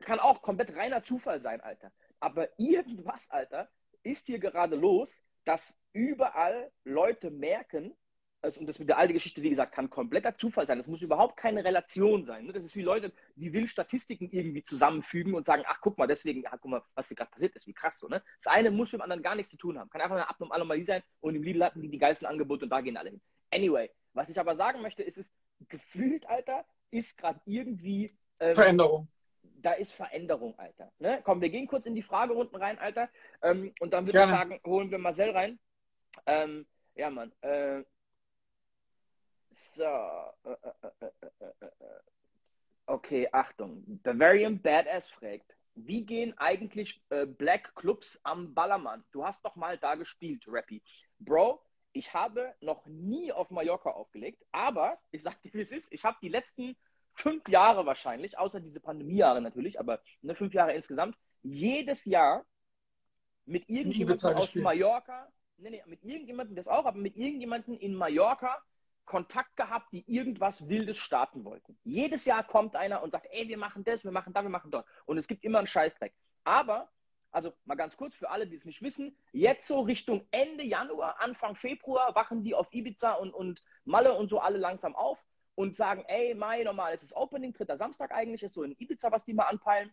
[0.00, 1.90] Kann auch komplett reiner Zufall sein, Alter.
[2.20, 3.68] Aber irgendwas, Alter,
[4.06, 7.94] ist hier gerade los, dass überall Leute merken,
[8.42, 10.78] also, und das mit der alten Geschichte, wie gesagt, kann kompletter Zufall sein.
[10.78, 12.46] Das muss überhaupt keine Relation sein.
[12.46, 12.52] ne?
[12.52, 16.44] Das ist wie Leute, die will Statistiken irgendwie zusammenfügen und sagen, ach, guck mal, deswegen,
[16.46, 18.08] ach, guck mal, was hier gerade passiert ist, wie krass so.
[18.08, 18.22] Ne?
[18.42, 19.90] Das eine muss mit dem anderen gar nichts zu tun haben.
[19.90, 22.80] Kann einfach eine Abnormalomalie sein und im Lidl hatten die die geilsten Angebote und da
[22.82, 23.20] gehen alle hin.
[23.50, 25.32] Anyway, was ich aber sagen möchte, ist es,
[25.68, 29.08] gefühlt, Alter, ist gerade irgendwie ähm, Veränderung.
[29.62, 30.92] Da ist Veränderung, Alter.
[30.98, 31.20] Ne?
[31.24, 33.08] Komm, wir gehen kurz in die Fragerunden rein, Alter.
[33.42, 35.58] Ähm, und dann würde ich sagen, holen wir Marcel rein.
[36.26, 37.32] Ähm, ja, Mann.
[37.40, 37.82] Äh,
[39.50, 39.84] so.
[39.84, 42.00] Äh, äh, äh, äh, äh.
[42.86, 43.82] Okay, Achtung.
[44.02, 47.02] Bavarian Badass fragt, wie gehen eigentlich
[47.36, 49.04] Black Clubs am Ballermann?
[49.10, 50.82] Du hast doch mal da gespielt, Rappy.
[51.18, 55.92] Bro, ich habe noch nie auf Mallorca aufgelegt, aber ich sag dir, wie es ist.
[55.92, 56.76] Ich habe die letzten
[57.16, 62.44] fünf Jahre wahrscheinlich, außer diese Pandemiejahre natürlich, aber ne, fünf Jahre insgesamt, jedes Jahr
[63.46, 64.64] mit irgendjemandem aus gespielt.
[64.64, 68.62] Mallorca, nee, nee, mit irgendjemandem das auch, aber mit irgendjemandem in Mallorca
[69.06, 71.78] Kontakt gehabt, die irgendwas Wildes starten wollten.
[71.84, 74.70] Jedes Jahr kommt einer und sagt, ey, wir machen das, wir machen da, wir machen
[74.70, 74.84] dort.
[75.06, 76.12] Und es gibt immer einen Scheißdreck.
[76.42, 76.90] Aber,
[77.30, 81.20] also mal ganz kurz für alle, die es nicht wissen, jetzt so Richtung Ende Januar,
[81.20, 85.24] Anfang Februar wachen die auf Ibiza und, und Malle und so alle langsam auf
[85.56, 89.10] und sagen, ey, Mai, normal ist das Opening, dritter Samstag eigentlich, ist so in Ibiza,
[89.10, 89.92] was die mal anpeilen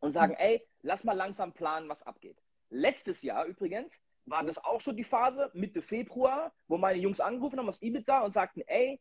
[0.00, 2.36] und sagen, ey, lass mal langsam planen, was abgeht.
[2.68, 7.58] Letztes Jahr übrigens war das auch so die Phase, Mitte Februar, wo meine Jungs angerufen
[7.58, 9.00] haben aus Ibiza und sagten, ey,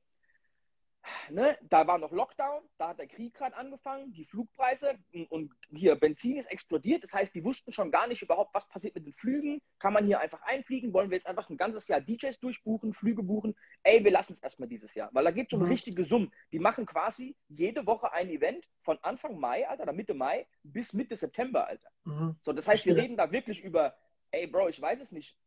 [1.30, 5.54] ne, da war noch Lockdown, da hat der Krieg gerade angefangen, die Flugpreise und, und
[5.72, 7.04] hier Benzin ist explodiert.
[7.04, 9.62] Das heißt, die wussten schon gar nicht überhaupt, was passiert mit den Flügen.
[9.80, 10.94] Kann man hier einfach einfliegen?
[10.94, 13.56] Wollen wir jetzt einfach ein ganzes Jahr DJs durchbuchen, Flüge buchen?
[13.84, 15.72] Ey, wir lassen es erstmal dieses Jahr, weil da geht es um Mhm.
[15.72, 16.32] richtige Summen.
[16.52, 20.94] Die machen quasi jede Woche ein Event von Anfang Mai, Alter, oder Mitte Mai bis
[20.94, 21.89] Mitte September, Alter.
[22.06, 22.36] Mhm.
[22.41, 23.96] So, das heißt, wir reden da wirklich über,
[24.32, 25.38] ey, Bro, ich weiß es nicht,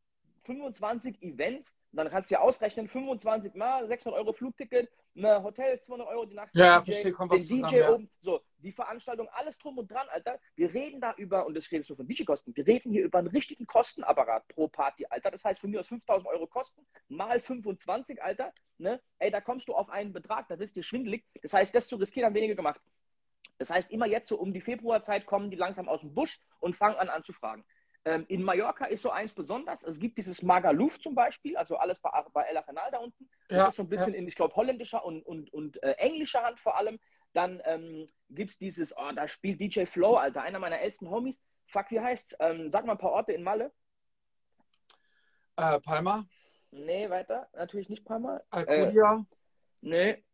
[0.49, 5.79] 25 Events, und dann kannst du ja ausrechnen, 25 mal 600 Euro Flugticket, eine Hotel
[5.79, 7.93] 200 Euro die Nacht, Ja, DJ, verstehe, kommt den was DJ zusammen, ja.
[7.93, 10.41] oben, so, die Veranstaltung, alles drum und dran, Alter.
[10.57, 13.29] Wir reden da über, und das redest du von DJ-Kosten, wir reden hier über einen
[13.29, 15.31] richtigen Kostenapparat pro Party, Alter.
[15.31, 19.03] Das heißt, von mir aus 5000 Euro Kosten, mal 25, Alter, ne?
[19.19, 21.27] Ey, da kommst du auf einen Betrag, da wirst du dir schwindelig.
[21.43, 22.81] Das heißt, das zu riskieren, haben weniger gemacht.
[23.59, 26.75] Das heißt, immer jetzt so um die Februarzeit kommen die langsam aus dem Busch und
[26.75, 27.65] fangen an anzufragen.
[28.09, 29.83] Ähm, in Mallorca ist so eins besonders.
[29.83, 33.29] Es gibt dieses Magaluf zum Beispiel, also alles bei, bei El Arenal da unten.
[33.53, 36.43] Das Ja, ist so ein bisschen in, ich glaube, holländischer und, und, und äh, englischer
[36.43, 36.99] Hand vor allem.
[37.35, 41.43] Dann ähm, gibt es dieses, oh, da spielt DJ Flow, Alter, einer meiner ältesten Homies.
[41.67, 42.35] Fuck, wie heißt's?
[42.41, 43.73] Ähm, sag mal ein paar Orte in Malle.
[45.57, 46.25] Äh, Palma,
[46.71, 47.49] Nee, weiter.
[47.55, 48.41] Natürlich nicht Palma.
[48.51, 49.25] Alcudia,
[49.81, 50.25] Nee.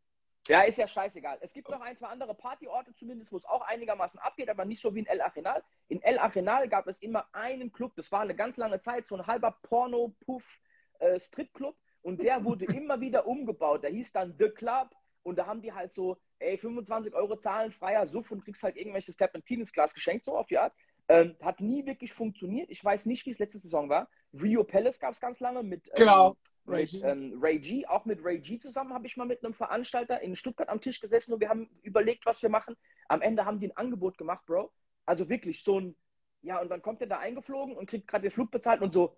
[0.46, 1.38] Ja, ist ja scheißegal.
[1.40, 4.82] Es gibt noch ein, zwei andere Partyorte zumindest, wo es auch einigermaßen abgeht, aber nicht
[4.82, 5.64] so wie in El Arenal.
[5.88, 9.16] In El Arenal gab es immer einen Club, das war eine ganz lange Zeit, so
[9.16, 13.84] ein halber Porno-Puff-Strip-Club und der wurde immer wieder umgebaut.
[13.84, 17.72] Der hieß dann The Club und da haben die halt so, ey, 25 Euro zahlen,
[17.72, 20.74] freier Suff und kriegst halt irgendwelches Terpentin ins Glas geschenkt, so auf die Art.
[21.08, 22.68] Ähm, hat nie wirklich funktioniert.
[22.70, 24.10] Ich weiß nicht, wie es letzte Saison war.
[24.34, 26.36] Rio Palace gab es ganz lange mit, ähm, Genau.
[26.66, 27.00] Ray G.
[27.02, 27.86] ähm, Ray G.
[27.86, 31.00] Auch mit Ray G zusammen habe ich mal mit einem Veranstalter in Stuttgart am Tisch
[31.00, 32.76] gesessen und wir haben überlegt, was wir machen.
[33.08, 34.72] Am Ende haben die ein Angebot gemacht, Bro.
[35.06, 35.96] Also wirklich so ein,
[36.42, 39.16] ja, und dann kommt er da eingeflogen und kriegt gerade den Flug bezahlt und so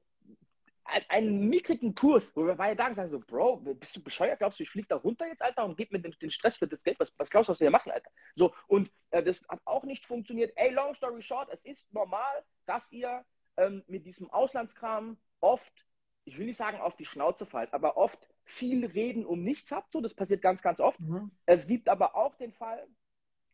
[0.88, 4.38] ein- einen mickrigen Kurs, wo wir beide da sagen so, Bro, bist du bescheuert?
[4.38, 6.68] Glaubst du, ich fliege da runter jetzt, Alter, und gebe mir den, den Stress für
[6.68, 6.98] das Geld?
[7.00, 8.10] Was, was glaubst du, was wir hier machen, Alter?
[8.36, 10.52] So, und äh, das hat auch nicht funktioniert.
[10.56, 13.24] Ey, long story short, es ist normal, dass ihr
[13.56, 15.86] ähm, mit diesem Auslandskram oft,
[16.26, 19.92] ich will nicht sagen auf die Schnauze fallt, aber oft viel Reden um nichts habt.
[19.92, 21.00] So, das passiert ganz, ganz oft.
[21.00, 21.30] Mhm.
[21.46, 22.86] Es gibt aber auch den Fall,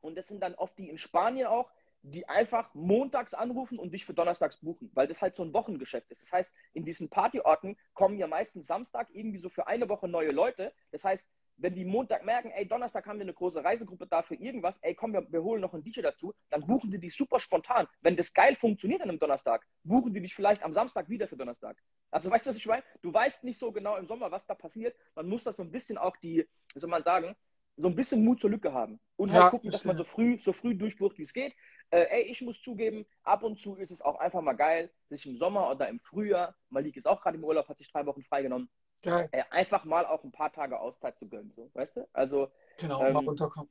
[0.00, 1.70] und das sind dann oft die in Spanien auch,
[2.02, 6.10] die einfach montags anrufen und dich für donnerstags buchen, weil das halt so ein Wochengeschäft
[6.10, 6.22] ist.
[6.22, 10.30] Das heißt, in diesen Partyorten kommen ja meistens Samstag irgendwie so für eine Woche neue
[10.30, 10.72] Leute.
[10.90, 14.34] Das heißt, wenn die Montag merken, ey, Donnerstag haben wir eine große Reisegruppe da für
[14.34, 17.38] irgendwas, ey, komm, wir, wir holen noch einen DJ dazu, dann buchen die dich super
[17.40, 17.86] spontan.
[18.00, 21.36] Wenn das geil funktioniert an einem Donnerstag, buchen die dich vielleicht am Samstag wieder für
[21.36, 21.76] Donnerstag.
[22.10, 22.82] Also weißt du, was ich meine?
[23.02, 24.96] Du weißt nicht so genau im Sommer, was da passiert.
[25.14, 27.34] Man muss das so ein bisschen auch die, wie soll man sagen,
[27.76, 29.00] so ein bisschen Mut zur Lücke haben.
[29.16, 31.54] Und halt Ja, gucken, dass man so früh, so früh durchbucht, wie es geht.
[31.90, 35.26] Äh, ey, ich muss zugeben, ab und zu ist es auch einfach mal geil, sich
[35.26, 38.22] im Sommer oder im Frühjahr, Malik ist auch gerade im Urlaub, hat sich drei Wochen
[38.24, 38.68] freigenommen,
[39.02, 39.28] Geil.
[39.32, 41.52] äh, einfach mal auch ein paar Tage Auszeit zu gönnen.
[41.54, 42.08] So, weißt du?
[42.12, 43.70] Also, Genau, Ähm, mal runterkommen.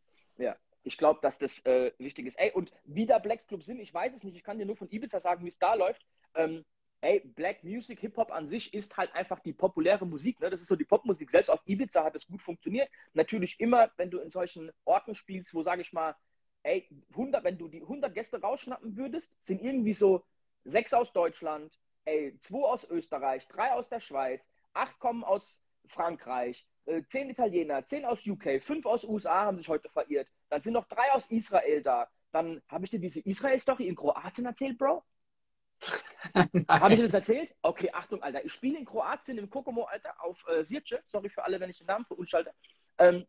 [0.84, 2.40] ich glaube, dass das äh, wichtig ist.
[2.40, 4.36] Ey, und wie da Blacks Club sind, ich weiß es nicht.
[4.36, 6.04] Ich kann dir nur von Ibiza sagen, wie es da läuft.
[6.34, 6.66] Ähm,
[7.02, 10.40] ey, Black Music, Hip-Hop an sich ist halt einfach die populäre Musik.
[10.40, 10.50] Ne?
[10.50, 11.30] Das ist so die Popmusik.
[11.30, 12.90] Selbst auf Ibiza hat es gut funktioniert.
[13.14, 16.16] Natürlich immer, wenn du in solchen Orten spielst, wo, sage ich mal,
[16.64, 20.24] ey, 100, wenn du die 100 Gäste rausschnappen würdest, sind irgendwie so
[20.64, 26.66] sechs aus Deutschland, ey, zwei aus Österreich, drei aus der Schweiz, acht kommen aus Frankreich,
[26.86, 30.32] äh, zehn Italiener, zehn aus UK, fünf aus USA haben sich heute verirrt.
[30.50, 32.10] Dann sind noch drei aus Israel da.
[32.32, 35.04] Dann habe ich dir diese Israel-Story in Kroatien erzählt, Bro?
[36.68, 37.56] Habe ich dir das erzählt?
[37.64, 38.46] Okay, Achtung, Alter.
[38.46, 41.02] Ich spiele in Kroatien im Kokomo, Alter, auf äh, Sirce.
[41.08, 42.54] Sorry für alle, wenn ich den Namen verunschalte.
[43.00, 43.26] Ähm,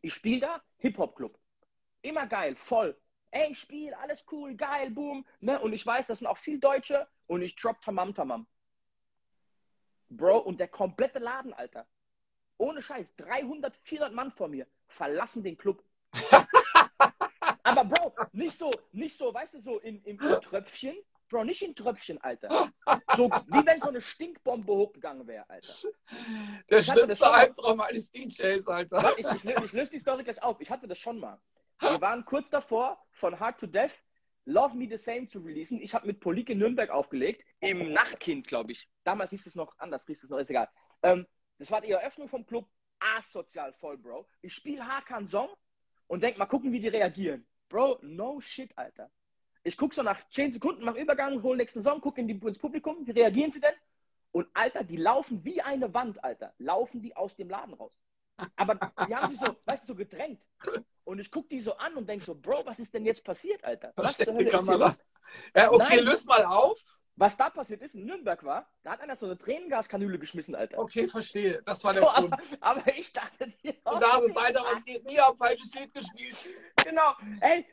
[0.00, 1.36] ich spiele da Hip-Hop-Club.
[2.02, 2.96] Immer geil, voll.
[3.30, 5.26] Ey, ich spiele, alles cool, geil, boom.
[5.40, 5.60] Ne?
[5.60, 7.06] Und ich weiß, das sind auch viel Deutsche.
[7.26, 8.46] Und ich drop Tamam Tamam.
[10.10, 11.86] Bro, und der komplette Laden, Alter.
[12.56, 15.82] Ohne Scheiß, 300, 400 Mann vor mir verlassen den Club.
[17.62, 20.96] Aber Bro, nicht so, nicht so, weißt du, so in, in Tröpfchen.
[21.28, 22.72] Bro, nicht in Tröpfchen, Alter.
[23.14, 25.74] So wie wenn so eine Stinkbombe hochgegangen wäre, Alter.
[26.70, 27.30] Der schlimmste.
[27.30, 29.14] Albtraum eines DJs, Alter.
[29.18, 30.58] Ich, ich, ich löse die Story gleich auf.
[30.60, 31.38] Ich hatte das schon mal.
[31.80, 33.92] Wir waren kurz davor, von Hard to Death
[34.48, 35.78] Love Me the Same zu releasen.
[35.78, 37.44] Ich habe mit Polik in Nürnberg aufgelegt.
[37.60, 38.88] Im Nachtkind, glaube ich.
[39.04, 40.70] Damals hieß es noch anders, hieß es noch, ist egal.
[41.02, 41.26] Ähm,
[41.58, 42.66] das war die Eröffnung vom Club.
[42.98, 44.26] Asozial voll, Bro.
[44.40, 45.50] Ich spiele Hakan Song
[46.06, 47.46] und denk mal gucken, wie die reagieren.
[47.68, 49.10] Bro, no shit, Alter.
[49.64, 52.58] Ich gucke so nach 10 Sekunden, mach Übergang, hol nächsten Song, gucke in die, ins
[52.58, 53.74] Publikum, wie reagieren sie denn?
[54.32, 56.54] Und Alter, die laufen wie eine Wand, Alter.
[56.56, 57.92] Laufen die aus dem Laden raus.
[58.56, 58.74] Aber
[59.06, 60.46] die haben sich so, weißt du, so gedrängt.
[61.04, 63.64] Und ich gucke die so an und denk so, Bro, was ist denn jetzt passiert,
[63.64, 63.92] Alter?
[63.96, 64.98] Was zur Hölle ist hier los?
[65.54, 66.04] Ja, okay, Nein.
[66.04, 66.78] löst mal auf.
[67.16, 70.78] Was da passiert ist in Nürnberg war, da hat einer so eine Tränengaskanüle geschmissen, Alter.
[70.78, 71.60] Okay, verstehe.
[71.64, 72.32] Das war der So, Grund.
[72.32, 75.26] aber, aber ich dachte, die Und da ist es, Alter, was geht mir?
[75.26, 76.36] Hab falsches Lied gespielt.
[76.84, 77.16] Genau.
[77.40, 77.66] Ey,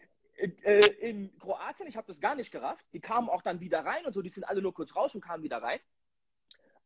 [0.64, 2.86] äh, in Kroatien, ich habe das gar nicht gerafft.
[2.92, 5.22] Die kamen auch dann wieder rein und so, die sind alle nur kurz raus und
[5.22, 5.80] kamen wieder rein.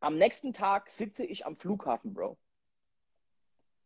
[0.02, 2.38] Am nächsten Tag sitze ich am Flughafen, Bro.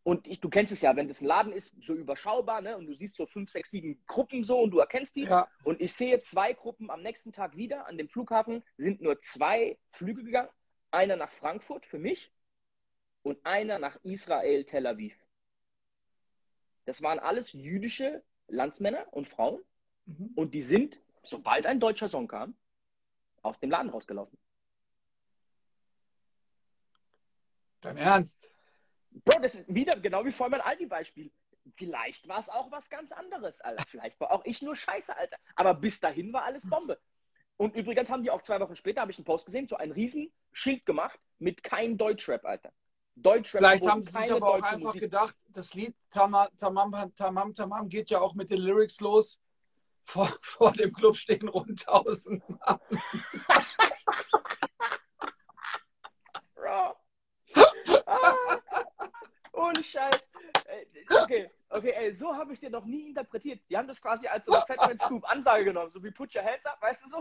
[0.04, 2.78] Und ich, du kennst es ja, wenn das ein Laden ist, so überschaubar, ne?
[2.78, 5.24] Und du siehst so fünf, sechs, sieben Gruppen so und du erkennst die.
[5.24, 9.20] Ja, Und ich sehe zwei Gruppen am nächsten Tag wieder an dem Flughafen, sind nur
[9.22, 10.50] zwei Flüge gegangen.
[10.92, 12.32] Einer nach Frankfurt für mich
[13.22, 15.16] und einer nach Israel, Tel Aviv.
[16.86, 19.64] Das waren alles jüdische Landsmänner und Frauen
[20.06, 20.32] mhm.
[20.36, 22.56] und die sind, sobald ein deutscher Song kam,
[23.42, 24.38] aus dem Laden rausgelaufen.
[27.84, 28.50] dein Ernst.
[29.26, 31.32] Bro, das ist wieder genau wie vorhin mein Aldi-Beispiel.
[31.76, 33.84] Vielleicht war es auch was ganz anderes, Alter.
[33.88, 35.38] Vielleicht war auch ich nur Scheiße, Alter.
[35.56, 37.00] Aber bis dahin war alles Bombe.
[37.58, 39.92] Und übrigens haben die auch zwei Wochen später, habe ich einen Post gesehen, so ein
[39.92, 42.74] Riesenschild gemacht mit kein Deutschrap, Alter.
[43.16, 45.02] Deutschrap Vielleicht haben sie sich aber auch einfach Musik.
[45.02, 49.40] gedacht, das Lied Tamam Tamam Tamam Tamam geht ja auch mit den Lyrics los.
[50.06, 52.80] Vor, vor dem Club stehen rund 1000 Mann.
[56.56, 56.96] Bro.
[58.06, 58.60] ah,
[59.84, 60.30] ohne Scheiß.
[60.68, 60.86] Äh,
[61.24, 63.62] Okay, Okay, ey, so habe ich dir noch nie interpretiert.
[63.68, 66.44] Die haben das quasi als so eine Fatman Scoop Ansage genommen, so wie Put Your
[66.44, 67.20] Hands Up, weißt du so?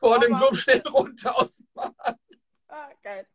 [0.00, 1.62] Vor dem Club stehen runter aus
[2.66, 3.28] Ah, geil.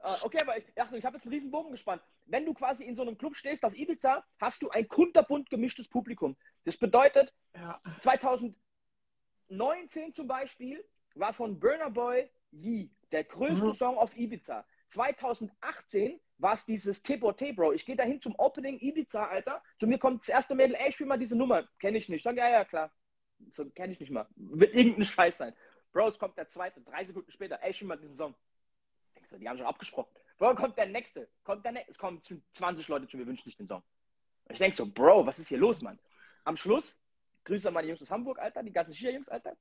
[0.00, 2.02] Uh, okay, aber ich, ach, ich habe jetzt einen riesen Bogen gespannt.
[2.26, 5.88] Wenn du quasi in so einem Club stehst auf Ibiza, hast du ein kunterbunt gemischtes
[5.88, 6.36] Publikum.
[6.64, 7.80] Das bedeutet, ja.
[8.00, 10.84] 2019 zum Beispiel
[11.14, 13.74] war von Burner Boy Yee der größte mhm.
[13.74, 14.66] Song auf Ibiza.
[14.88, 17.72] 2018 war es dieses Tebote, Bro.
[17.72, 19.62] Ich gehe dahin zum Opening Ibiza, Alter.
[19.78, 21.68] Zu mir kommt das erste Mädel, ey, spiel mal diese Nummer.
[21.78, 22.22] Kenne ich nicht.
[22.22, 22.92] Sag, ja, ja, klar.
[23.50, 24.26] So, kenne ich nicht mal.
[24.36, 25.54] Wird irgendein Scheiß sein.
[25.92, 28.34] Bro, es kommt der zweite, drei Sekunden später, ey, spiel mal diesen Song.
[29.14, 30.10] Denkst du, die haben schon abgesprochen.
[30.38, 31.28] Bro, kommt der nächste.
[31.42, 31.90] Kommt der nächste.
[31.90, 32.22] Es kommen
[32.52, 33.82] 20 Leute zu mir, wünschen sich den Song.
[34.50, 35.98] Ich denk so, Bro, was ist hier los, Mann?
[36.44, 36.96] Am Schluss,
[37.44, 39.56] Grüße an meine Jungs aus Hamburg, Alter, die ganzen Schier-Jungs, Alter.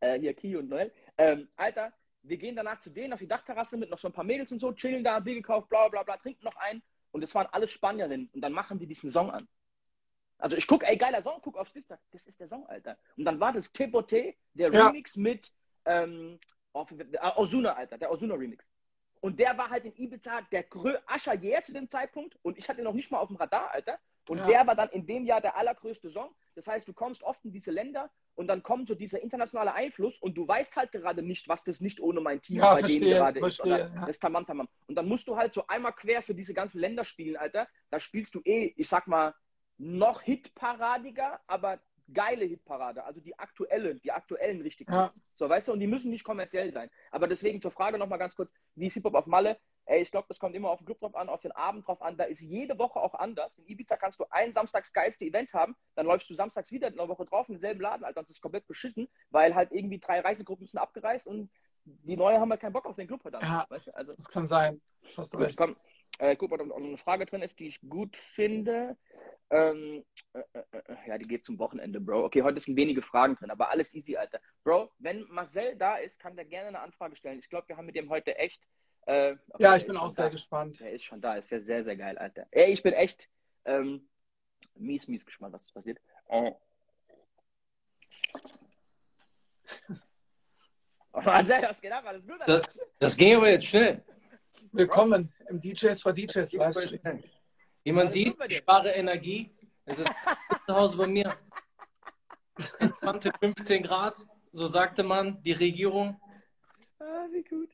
[0.00, 0.92] Äh, hier, Ki und Noel.
[1.16, 1.92] Ähm, Alter,
[2.22, 4.60] wir gehen danach zu denen auf die Dachterrasse mit noch so ein paar Mädels und
[4.60, 6.82] so, chillen da, Bier gekauft, bla bla bla, trinken noch ein.
[7.10, 8.30] Und es waren alles Spanierinnen.
[8.32, 9.48] Und dann machen die diesen Song an.
[10.38, 12.98] Also ich gucke, ey, geiler Song, guck aufs Licht, das ist der Song, Alter.
[13.16, 14.86] Und dann war das Tebote, der ja.
[14.86, 15.52] Remix mit
[15.84, 16.40] ähm,
[16.72, 18.70] Ozuna, Alter, der Ozuna Remix.
[19.20, 20.64] Und der war halt in Ibiza der
[21.06, 23.70] Ascher jäher zu dem Zeitpunkt und ich hatte ihn noch nicht mal auf dem Radar,
[23.70, 24.00] Alter.
[24.28, 24.46] Und ja.
[24.46, 26.34] der war dann in dem Jahr der allergrößte Song.
[26.56, 30.18] Das heißt, du kommst oft in diese Länder und dann kommt so dieser internationale Einfluss
[30.18, 33.00] und du weißt halt gerade nicht, was das nicht ohne mein Team ja, bei verstehe,
[33.00, 33.80] denen gerade verstehe, ist.
[33.90, 34.06] Oder ja.
[34.06, 34.68] das Tamam Tamam.
[34.86, 37.68] Und dann musst du halt so einmal quer für diese ganzen Länder spielen, Alter.
[37.90, 39.34] Da spielst du eh, ich sag mal,
[39.78, 41.80] noch hitparadiger, aber
[42.12, 45.10] geile Hitparade, also die aktuellen, die aktuellen richtigen ja.
[45.34, 46.90] So, weißt du, und die müssen nicht kommerziell sein.
[47.10, 49.58] Aber deswegen zur Frage nochmal ganz kurz, wie ist Hip-Hop auf Malle?
[49.92, 52.00] Ey, ich glaube, das kommt immer auf den Club drauf an, auf den Abend drauf
[52.00, 52.16] an.
[52.16, 53.58] Da ist jede Woche auch anders.
[53.58, 56.96] In Ibiza kannst du ein samstags geilste Event haben, dann läufst du samstags wieder in
[56.96, 59.98] der Woche drauf in denselben Laden, Alter, und das ist komplett beschissen, weil halt irgendwie
[59.98, 61.50] drei Reisegruppen sind abgereist und
[61.84, 63.94] die neue haben halt keinen Bock auf den Club heute Ja, weißt du?
[63.94, 64.80] also, das kann sein.
[65.14, 65.58] Hast du recht.
[65.58, 65.76] Komm,
[66.18, 68.96] äh, guck mal, ob noch eine Frage drin ist, die ich gut finde.
[69.50, 72.24] Ähm, äh, äh, äh, ja, die geht zum Wochenende, Bro.
[72.24, 74.40] Okay, heute sind wenige Fragen drin, aber alles easy, Alter.
[74.64, 77.40] Bro, wenn Marcel da ist, kann der gerne eine Anfrage stellen.
[77.40, 78.62] Ich glaube, wir haben mit dem heute echt.
[79.06, 80.30] Äh, ja, ich bin auch sehr da.
[80.30, 80.78] gespannt.
[80.80, 82.46] Der ist schon da, ist ja sehr, sehr geil, Alter.
[82.50, 83.28] Ey, ich bin echt
[83.64, 84.08] ähm,
[84.74, 85.98] mies, mies gespannt, was passiert.
[86.28, 86.58] Oh.
[91.12, 92.04] Oh, Marcel, was geht ab?
[92.06, 92.40] Alles gut?
[92.46, 92.62] Das,
[92.98, 94.02] das ging aber jetzt schnell.
[94.70, 97.22] Willkommen im DJs for DJs Livestream.
[97.84, 99.50] Wie man sieht, ich spare Energie.
[99.84, 100.08] Es ist
[100.66, 101.36] zu Hause bei mir.
[102.78, 104.16] Entspannte 15 Grad,
[104.52, 106.18] so sagte man, die Regierung.
[106.98, 107.68] Ah, wie gut.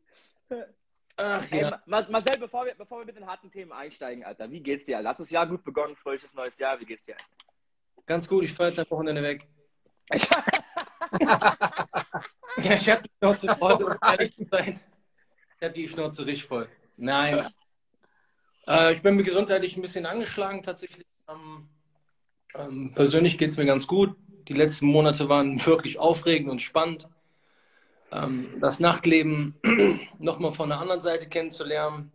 [1.21, 1.83] Ach, Ey, ja.
[1.85, 5.03] Marcel, bevor wir, bevor wir mit den harten Themen einsteigen, Alter, wie geht's dir?
[5.05, 7.17] Hast du das Jahr gut begonnen, fröhliches neues Jahr, wie geht's dir?
[8.07, 9.49] Ganz gut, ich fahre jetzt ein Wochenende weg.
[11.21, 11.57] ja,
[12.57, 14.81] ich hab die Schnauze voll, um ehrlich zu sein.
[15.61, 16.69] Ich hab die Schnauze richtig voll.
[16.97, 17.45] Nein,
[18.69, 21.07] äh, ich bin mir gesundheitlich ein bisschen angeschlagen tatsächlich.
[21.29, 21.69] Ähm,
[22.55, 24.15] ähm, persönlich geht es mir ganz gut.
[24.47, 27.09] Die letzten Monate waren wirklich aufregend und spannend.
[28.11, 29.55] Ähm, das Nachtleben
[30.19, 32.13] nochmal von der anderen Seite kennenzulernen.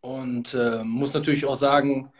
[0.00, 2.12] Und äh, muss natürlich auch sagen,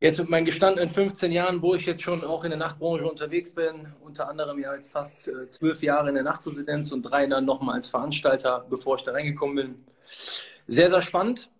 [0.00, 3.52] jetzt mit meinen gestandenen 15 Jahren, wo ich jetzt schon auch in der Nachtbranche unterwegs
[3.52, 7.44] bin, unter anderem ja jetzt fast äh, zwölf Jahre in der Nachtresidenz und drei dann
[7.44, 9.84] nochmal als Veranstalter, bevor ich da reingekommen bin.
[10.66, 11.50] Sehr, sehr spannend.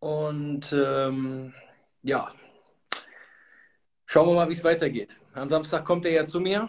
[0.00, 1.54] Und ähm,
[2.02, 2.32] ja,
[4.04, 5.18] schauen wir mal, wie es weitergeht.
[5.32, 6.68] Am Samstag kommt er ja zu mir.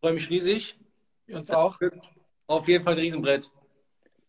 [0.00, 0.78] Freue mich riesig.
[1.28, 1.78] Uns auch.
[2.46, 3.50] Auf jeden Fall ein Riesenbrett.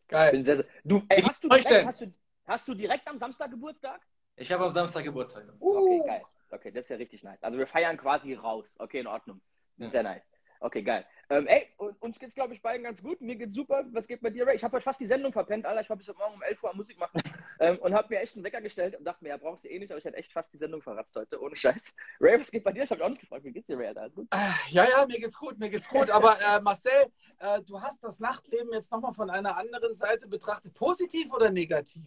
[0.07, 0.43] Geil.
[0.43, 0.65] Sehr, sehr...
[0.83, 2.13] Du, ey, hast, du direkt, hast, du,
[2.45, 4.01] hast, du direkt, am Samstag Geburtstag?
[4.35, 5.45] Ich habe am Samstag Geburtstag.
[5.59, 5.77] Uh.
[5.77, 6.21] Okay, geil.
[6.51, 7.41] Okay, das ist ja richtig nice.
[7.43, 8.75] Also wir feiern quasi raus.
[8.79, 9.41] Okay, in Ordnung.
[9.77, 9.89] Ja.
[9.89, 10.23] Sehr nice.
[10.59, 11.05] Okay, geil.
[11.29, 11.67] Ähm, ey,
[11.99, 13.19] uns geht's, glaube ich, beiden ganz gut.
[13.19, 13.83] Mir geht's super.
[13.91, 14.55] Was geht bei dir, Ray?
[14.55, 15.81] Ich habe heute fast die Sendung verpennt, Alter.
[15.81, 17.21] Ich war bis heute Morgen um 11 Uhr am Musik machen
[17.59, 19.79] ähm, und habe mir echt einen Wecker gestellt und dachte mir, ja, brauchst du eh
[19.79, 21.95] nicht, aber ich hätte echt fast die Sendung verratzt heute, ohne Scheiß.
[22.19, 22.83] Ray, was geht bei dir?
[22.83, 23.87] Ich habe auch nicht gefragt, wie geht's dir, Ray?
[23.87, 24.27] Alles gut?
[24.31, 26.09] Äh, ja, ja, mir geht's gut, mir geht's gut.
[26.09, 30.73] Aber äh, Marcel, äh, du hast das Nachtleben jetzt nochmal von einer anderen Seite betrachtet.
[30.73, 32.03] Positiv oder negativ?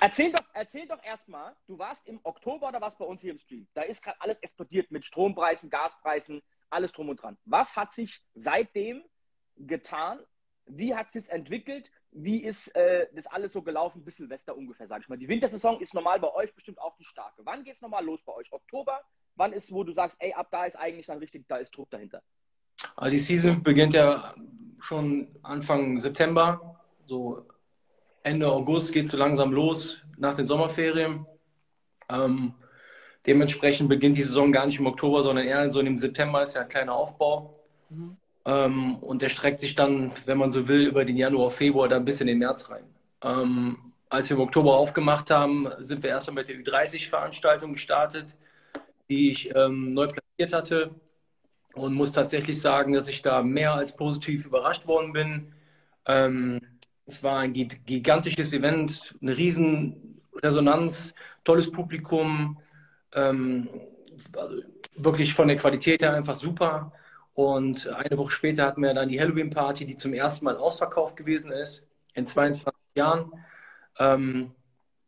[0.00, 3.38] Erzähl doch, erzähl doch erstmal, du warst im Oktober oder was bei uns hier im
[3.38, 3.68] Stream?
[3.74, 7.36] Da ist gerade alles explodiert mit Strompreisen, Gaspreisen, alles drum und dran.
[7.44, 9.04] Was hat sich seitdem
[9.56, 10.20] getan?
[10.66, 11.90] Wie hat es sich entwickelt?
[12.12, 15.18] Wie ist äh, das alles so gelaufen bis Silvester ungefähr, sag ich mal?
[15.18, 17.42] Die Wintersaison ist normal bei euch bestimmt auch die starke.
[17.44, 18.52] Wann geht es normal los bei euch?
[18.52, 19.00] Oktober?
[19.36, 21.88] Wann ist, wo du sagst, ey, ab da ist eigentlich dann richtig, da ist Druck
[21.90, 22.22] dahinter?
[22.96, 24.34] Also die Season beginnt ja
[24.80, 27.46] schon Anfang September, so
[28.22, 31.26] Ende August geht es so langsam los nach den Sommerferien.
[32.08, 32.54] Ähm,
[33.26, 36.62] dementsprechend beginnt die Saison gar nicht im Oktober, sondern eher so im September ist ja
[36.62, 37.60] ein kleiner Aufbau.
[37.88, 38.16] Mhm.
[38.50, 42.04] Ähm, und der streckt sich dann, wenn man so will, über den Januar, Februar, dann
[42.04, 42.84] bis in den März rein.
[43.22, 48.36] Ähm, als wir im Oktober aufgemacht haben, sind wir erstmal mit der Ü30-Veranstaltung gestartet,
[49.08, 50.90] die ich ähm, neu platziert hatte
[51.74, 55.54] und muss tatsächlich sagen, dass ich da mehr als positiv überrascht worden bin.
[56.06, 56.60] Ähm,
[57.06, 62.58] es war ein gigantisches Event, eine riesen Resonanz, tolles Publikum,
[63.12, 63.68] ähm,
[64.36, 64.62] also
[64.96, 66.92] wirklich von der Qualität her einfach super.
[67.40, 71.50] Und eine Woche später hatten wir dann die Halloween-Party, die zum ersten Mal ausverkauft gewesen
[71.50, 73.32] ist, in 22 Jahren.
[73.98, 74.52] Ähm,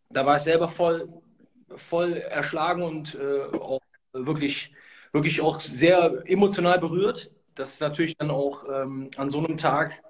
[0.08, 1.10] da war ich selber voll,
[1.76, 3.82] voll erschlagen und äh, auch
[4.14, 4.72] wirklich,
[5.12, 7.30] wirklich auch sehr emotional berührt.
[7.54, 10.02] Das ist natürlich dann auch ähm, an so einem Tag,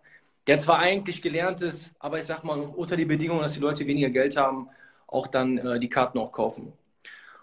[0.46, 3.84] der zwar eigentlich gelernt ist, aber ich sag mal, unter die Bedingung, dass die Leute
[3.88, 4.68] weniger Geld haben,
[5.08, 6.72] auch dann äh, die Karten auch kaufen.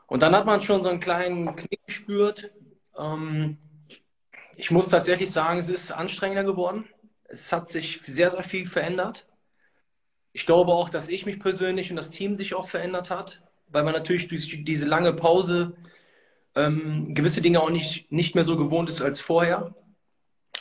[0.08, 2.52] Und dann hat man schon so einen kleinen Knick gespürt.
[2.98, 3.58] Ähm,
[4.60, 6.86] ich muss tatsächlich sagen, es ist anstrengender geworden.
[7.24, 9.26] Es hat sich sehr, sehr viel verändert.
[10.34, 13.86] Ich glaube auch, dass ich mich persönlich und das Team sich auch verändert hat, weil
[13.86, 15.78] man natürlich durch diese lange Pause
[16.56, 19.74] ähm, gewisse Dinge auch nicht, nicht mehr so gewohnt ist als vorher.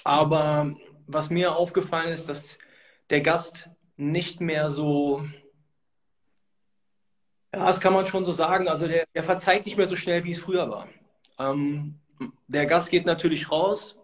[0.05, 0.77] Aber
[1.09, 2.59] was mir aufgefallen ist, dass
[3.11, 5.25] der Gast nicht mehr so,
[7.53, 10.23] ja, das kann man schon so sagen, also der, der verzeiht nicht mehr so schnell,
[10.23, 10.87] wie es früher war.
[11.41, 11.99] Ähm,
[12.47, 13.97] der Gast geht natürlich raus,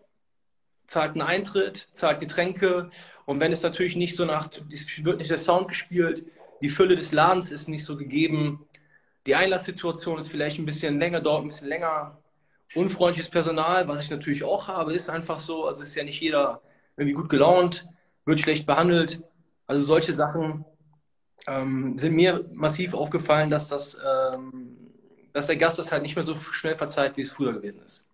[0.86, 2.90] zahlt einen Eintritt, zahlt Getränke.
[3.26, 6.24] Und wenn es natürlich nicht so nach, wird nicht der Sound gespielt,
[6.60, 8.66] die Fülle des Ladens ist nicht so gegeben,
[9.26, 12.18] die Einlasssituation ist vielleicht ein bisschen länger, dauert ein bisschen länger,
[12.74, 16.60] unfreundliches Personal, was ich natürlich auch habe, ist einfach so, also ist ja nicht jeder
[16.96, 17.86] irgendwie gut gelaunt,
[18.24, 19.22] wird schlecht behandelt,
[19.66, 20.64] also solche Sachen
[21.46, 24.83] ähm, sind mir massiv aufgefallen, dass das, ähm,
[25.34, 28.06] dass der Gast das halt nicht mehr so schnell verzeiht, wie es früher gewesen ist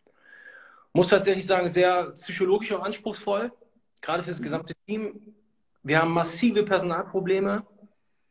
[0.93, 3.53] muss tatsächlich sagen, sehr psychologisch auch anspruchsvoll,
[4.01, 5.35] gerade für das gesamte Team.
[5.83, 7.64] Wir haben massive Personalprobleme.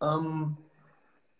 [0.02, 0.58] Ähm,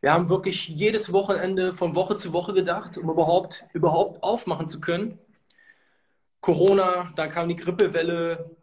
[0.02, 4.80] wir haben wirklich jedes Wochenende von Woche zu Woche gedacht, um überhaupt, überhaupt aufmachen zu
[4.80, 5.20] können.
[6.40, 8.56] Corona, dann kam die Grippewelle,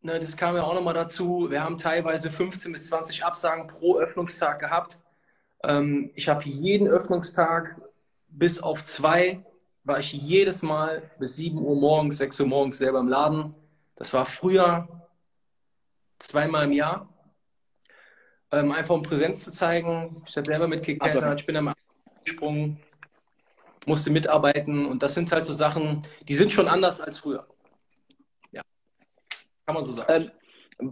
[0.00, 1.48] ne, das kam ja auch nochmal dazu.
[1.50, 5.00] Wir haben teilweise 15 bis 20 Absagen pro Öffnungstag gehabt.
[5.62, 7.76] Ähm, ich habe jeden Öffnungstag
[8.30, 9.44] bis auf zwei
[9.84, 13.54] war ich jedes Mal bis 7 Uhr morgens, 6 Uhr morgens selber im Laden.
[13.96, 14.88] Das war früher
[16.18, 17.08] zweimal im Jahr.
[18.52, 20.22] Ähm, einfach um Präsenz zu zeigen.
[20.26, 21.32] Ich habe selber mitgekehrt, so.
[21.32, 21.72] ich bin am
[22.24, 22.80] gesprungen,
[23.86, 27.46] musste mitarbeiten und das sind halt so Sachen, die sind schon anders als früher.
[28.52, 28.62] Ja,
[29.66, 30.12] kann man so sagen.
[30.12, 30.30] Ähm,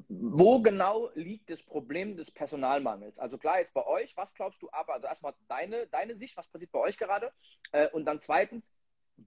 [0.09, 3.19] wo genau liegt das Problem des Personalmangels?
[3.19, 6.49] Also klar, jetzt bei euch, was glaubst du aber, also erstmal deine, deine Sicht, was
[6.49, 7.33] passiert bei euch gerade?
[7.73, 8.73] Äh, und dann zweitens,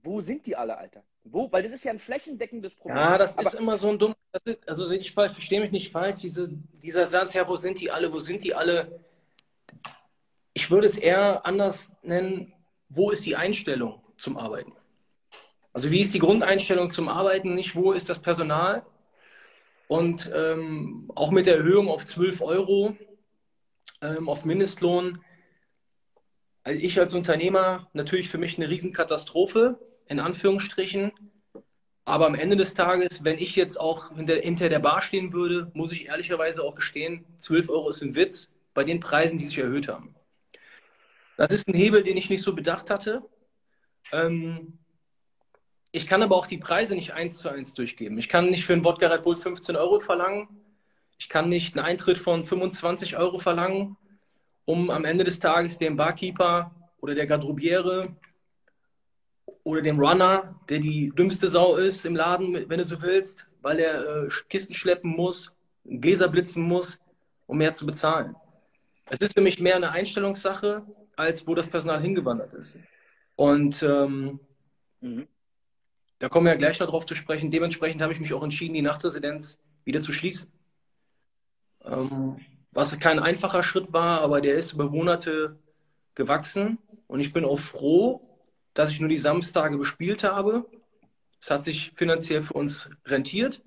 [0.02, 1.02] wo sind die alle, Alter?
[1.24, 1.50] Wo?
[1.52, 2.96] Weil das ist ja ein flächendeckendes Problem.
[2.96, 4.14] Ja, das Aber ist immer so ein dumm.
[4.44, 6.22] Ist, also ich verstehe mich nicht falsch.
[6.22, 8.12] Diese, dieser Satz, ja, wo sind die alle?
[8.12, 9.04] Wo sind die alle?
[10.54, 12.54] Ich würde es eher anders nennen.
[12.88, 14.72] Wo ist die Einstellung zum Arbeiten?
[15.72, 17.54] Also wie ist die Grundeinstellung zum Arbeiten?
[17.54, 18.84] Nicht wo ist das Personal?
[19.92, 22.96] Und ähm, auch mit der Erhöhung auf 12 Euro
[24.00, 25.18] ähm, auf Mindestlohn
[26.64, 31.12] also ich als Unternehmer natürlich für mich eine Riesenkatastrophe, in Anführungsstrichen.
[32.06, 35.70] Aber am Ende des Tages, wenn ich jetzt auch hinter, hinter der Bar stehen würde,
[35.74, 39.58] muss ich ehrlicherweise auch gestehen, 12 Euro ist ein Witz bei den Preisen, die sich
[39.58, 40.14] erhöht haben.
[41.36, 43.22] Das ist ein Hebel, den ich nicht so bedacht hatte.
[44.10, 44.78] Ähm,
[45.92, 48.18] ich kann aber auch die Preise nicht eins zu eins durchgeben.
[48.18, 50.48] Ich kann nicht für einen Wodka Red Bull 15 Euro verlangen.
[51.18, 53.96] Ich kann nicht einen Eintritt von 25 Euro verlangen
[54.64, 58.14] um am Ende des Tages dem Barkeeper oder der Garderobiere
[59.64, 63.78] oder dem Runner, der die dümmste Sau ist im Laden, wenn du so willst, weil
[63.78, 67.00] er äh, Kisten schleppen muss, Gläser blitzen muss,
[67.46, 68.36] um mehr zu bezahlen.
[69.06, 70.84] Es ist für mich mehr eine Einstellungssache,
[71.16, 72.78] als wo das Personal hingewandert ist.
[73.36, 74.40] Und ähm,
[75.00, 75.26] mhm.
[76.22, 77.50] Da kommen wir ja gleich noch drauf zu sprechen.
[77.50, 80.52] Dementsprechend habe ich mich auch entschieden, die Nachtresidenz wieder zu schließen.
[81.84, 82.36] Ähm,
[82.70, 85.58] was kein einfacher Schritt war, aber der ist über Monate
[86.14, 86.78] gewachsen.
[87.08, 88.38] Und ich bin auch froh,
[88.72, 90.64] dass ich nur die Samstage bespielt habe.
[91.40, 93.60] Es hat sich finanziell für uns rentiert.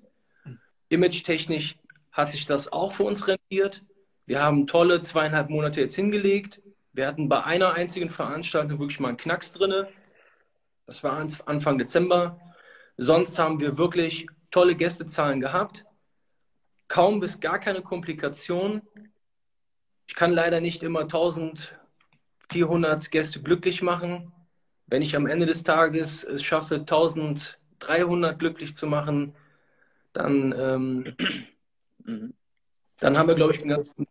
[0.88, 1.76] Image-technisch
[2.10, 3.84] hat sich das auch für uns rentiert.
[4.24, 6.62] Wir haben tolle zweieinhalb Monate jetzt hingelegt.
[6.94, 9.86] Wir hatten bei einer einzigen Veranstaltung wirklich mal einen Knacks drin.
[10.86, 12.40] Das war Anfang Dezember.
[12.96, 15.84] Sonst haben wir wirklich tolle Gästezahlen gehabt
[16.88, 18.82] kaum bis gar keine Komplikationen.
[20.06, 24.32] Ich kann leider nicht immer 1400 Gäste glücklich machen.
[24.86, 29.34] Wenn ich am Ende des Tages es schaffe, 1300 glücklich zu machen,
[30.12, 31.16] dann, ähm,
[33.00, 34.06] dann haben wir, glaube ich, den ganzen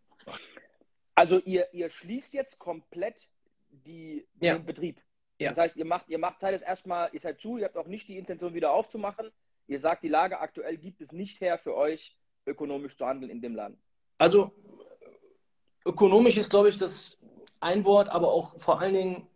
[1.15, 3.29] Also ihr, ihr schließt jetzt komplett
[3.69, 4.55] die, Ja.
[4.55, 5.01] den Betrieb.
[5.39, 5.49] Ja.
[5.49, 7.87] Das heißt, ihr macht, ihr macht Teil jetzt erstmal, ihr seid zu, ihr habt auch
[7.87, 9.31] nicht die Intention wieder aufzumachen.
[9.67, 12.15] Ihr sagt, die Lage aktuell gibt es nicht her für euch,
[12.45, 13.77] ökonomisch zu handeln in dem Laden.
[14.17, 14.51] Also
[15.85, 17.17] ökonomisch ist, glaube ich, das
[17.59, 19.27] ein Wort, aber auch vor allen Dingen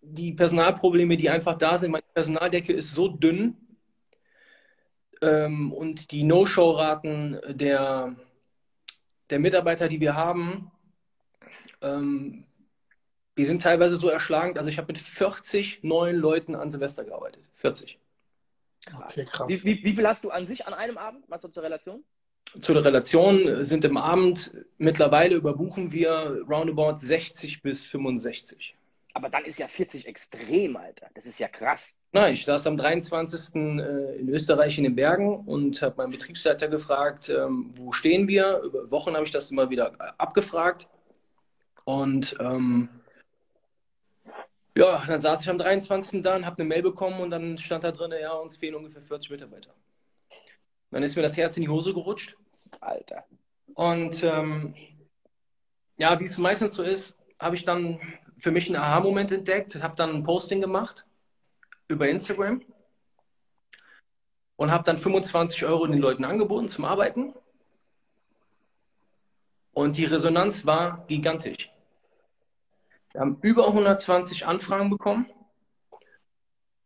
[0.00, 1.92] die Personalprobleme, die einfach da sind.
[1.92, 3.56] Meine Personaldecke ist so dünn
[5.22, 8.16] ähm, und die No-Show-Raten der,
[9.30, 10.70] der Mitarbeiter, die wir haben,
[11.80, 12.44] ähm,
[13.38, 14.58] die sind teilweise so erschlagend.
[14.58, 17.44] Also ich habe mit 40 neuen Leuten an Silvester gearbeitet.
[17.54, 17.98] 40.
[19.08, 19.48] Okay, krass.
[19.48, 21.28] Wie, wie, wie viel hast du an sich an einem Abend?
[21.28, 22.04] Mal so zur Relation?
[22.60, 28.74] Zu der Relation sind im Abend mittlerweile überbuchen wir roundabout 60 bis 65.
[29.14, 31.08] Aber dann ist ja 40 extrem, Alter.
[31.14, 31.98] Das ist ja krass.
[32.12, 33.54] Na, ich saß am 23.
[33.54, 38.60] äh, in Österreich in den Bergen und habe meinen Betriebsleiter gefragt, ähm, wo stehen wir?
[38.64, 40.88] Über Wochen habe ich das immer wieder äh, abgefragt.
[41.84, 42.88] Und ähm,
[44.78, 46.22] ja, dann saß ich am 23.
[46.22, 49.02] da und habe eine Mail bekommen und dann stand da drin, ja, uns fehlen ungefähr
[49.02, 49.74] 40 Mitarbeiter.
[50.92, 52.36] Dann ist mir das Herz in die Hose gerutscht.
[52.80, 53.24] Alter.
[53.74, 54.76] Und ähm,
[55.96, 57.98] ja, wie es meistens so ist, habe ich dann
[58.38, 61.04] für mich einen Aha-Moment entdeckt, habe dann ein Posting gemacht
[61.88, 62.62] über Instagram
[64.54, 67.34] und habe dann 25 Euro den Leuten angeboten zum Arbeiten.
[69.72, 71.72] Und die Resonanz war gigantisch.
[73.18, 75.26] Wir haben über 120 Anfragen bekommen.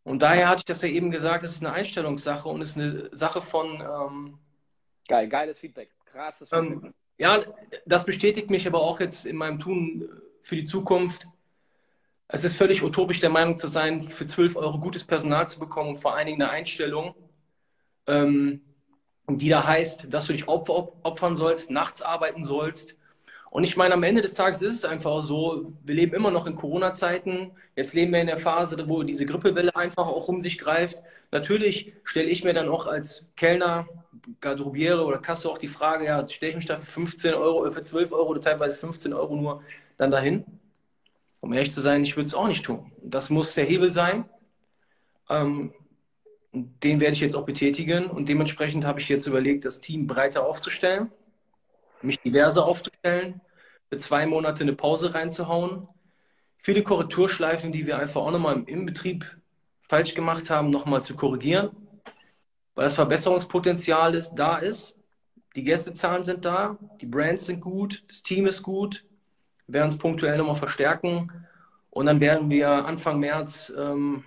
[0.03, 2.79] Und daher hatte ich das ja eben gesagt, es ist eine Einstellungssache und es ist
[2.79, 4.39] eine Sache von, ähm,
[5.07, 5.91] Geil, geiles Feedback.
[6.07, 6.85] Krasses Feedback.
[6.85, 7.43] ähm, ja,
[7.85, 10.09] das bestätigt mich aber auch jetzt in meinem Tun
[10.41, 11.27] für die Zukunft.
[12.29, 15.91] Es ist völlig utopisch, der Meinung zu sein, für 12 Euro gutes Personal zu bekommen
[15.91, 17.15] und vor allen Dingen eine Einstellung,
[18.07, 18.63] ähm,
[19.29, 22.97] die da heißt, dass du dich opfer, op- opfern sollst, nachts arbeiten sollst.
[23.53, 26.47] Und ich meine, am Ende des Tages ist es einfach so, wir leben immer noch
[26.47, 27.51] in Corona-Zeiten.
[27.77, 31.03] Jetzt leben wir in der Phase, wo diese Grippewelle einfach auch um sich greift.
[31.33, 33.87] Natürlich stelle ich mir dann auch als Kellner,
[34.41, 37.71] Garderobiere oder Kasse auch die Frage, ja, stelle ich mich da für 15 Euro, äh,
[37.71, 39.63] für 12 Euro oder teilweise 15 Euro nur
[39.99, 40.47] dann dahin?
[41.41, 42.91] Um ehrlich zu sein, ich würde es auch nicht tun.
[43.03, 44.25] Das muss der Hebel sein.
[45.29, 45.75] Ähm,
[46.55, 50.47] den werde ich jetzt auch betätigen und dementsprechend habe ich jetzt überlegt, das Team breiter
[50.47, 51.13] aufzustellen,
[52.05, 53.41] mich diverser aufzustellen,
[53.89, 55.89] für zwei Monate eine Pause reinzuhauen,
[56.57, 59.37] viele Korrekturschleifen, die wir einfach auch nochmal im, im Betrieb
[59.83, 61.71] falsch gemacht haben, nochmal zu korrigieren,
[62.75, 64.97] weil das Verbesserungspotenzial ist, da ist.
[65.55, 69.05] Die Gästezahlen sind da, die Brands sind gut, das Team ist gut.
[69.67, 71.31] Wir werden es punktuell nochmal verstärken
[71.91, 74.25] und dann werden wir Anfang März ähm,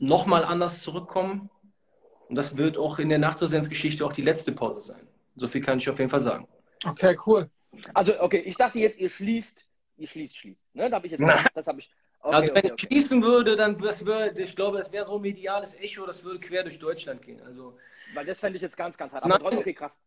[0.00, 1.48] nochmal anders zurückkommen.
[2.28, 5.06] Und das wird auch in der Nachtresidenz-Geschichte auch die letzte Pause sein.
[5.36, 6.48] So viel kann ich auf jeden Fall sagen.
[6.84, 7.50] Okay, cool.
[7.94, 10.74] Also, okay, ich dachte jetzt, ihr schließt, ihr schließt, schließt.
[10.74, 10.88] Ne?
[10.90, 11.44] Da habe ich jetzt, Na.
[11.54, 11.90] das habe ich.
[12.20, 12.86] Okay, also wenn okay, ich okay.
[12.86, 16.40] schließen würde, dann das würde, ich glaube, das wäre so ein mediales Echo, das würde
[16.40, 17.40] quer durch Deutschland gehen.
[17.42, 17.78] Also
[18.14, 19.22] Weil das fände ich jetzt ganz, ganz hart.
[19.22, 19.98] Aber trotzdem, okay, krass.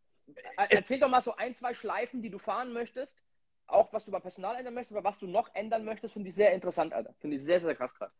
[0.58, 3.24] Äh, Erzähl doch mal so ein, zwei Schleifen, die du fahren möchtest.
[3.68, 6.36] Auch was du beim Personal ändern möchtest, aber was du noch ändern möchtest, finde ich
[6.36, 7.14] sehr interessant, Alter.
[7.20, 8.12] Finde ich sehr, sehr krass gerade.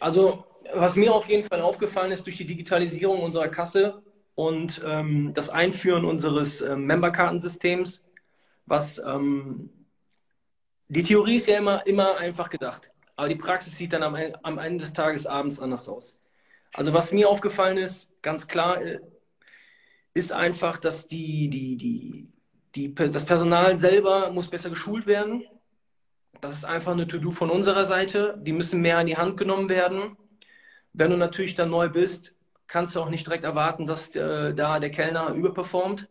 [0.00, 4.02] Also, was mir auf jeden Fall aufgefallen ist durch die Digitalisierung unserer Kasse
[4.34, 8.04] und ähm, das Einführen unseres ähm, Memberkartensystems,
[8.66, 9.70] was ähm,
[10.88, 14.58] die Theorie ist ja immer, immer einfach gedacht, aber die Praxis sieht dann am, am
[14.58, 16.20] Ende des Tages abends anders aus.
[16.74, 19.00] Also, was mir aufgefallen ist, ganz klar, äh,
[20.14, 22.28] ist einfach, dass die, die, die,
[22.74, 25.44] die, das Personal selber muss besser geschult werden.
[26.40, 28.38] Das ist einfach eine To-Do von unserer Seite.
[28.42, 30.16] Die müssen mehr in die Hand genommen werden.
[30.92, 32.34] Wenn du natürlich dann neu bist,
[32.72, 36.08] kannst du auch nicht direkt erwarten, dass äh, da der Kellner überperformt.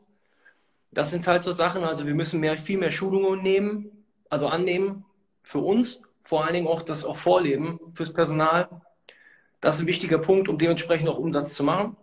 [0.92, 1.84] Das sind halt so Sachen.
[1.84, 5.04] Also wir müssen mehr, viel mehr Schulungen nehmen, also annehmen
[5.42, 8.70] für uns, vor allen Dingen auch das auch vorleben fürs Personal.
[9.60, 11.98] Das ist ein wichtiger Punkt, um dementsprechend auch Umsatz zu machen.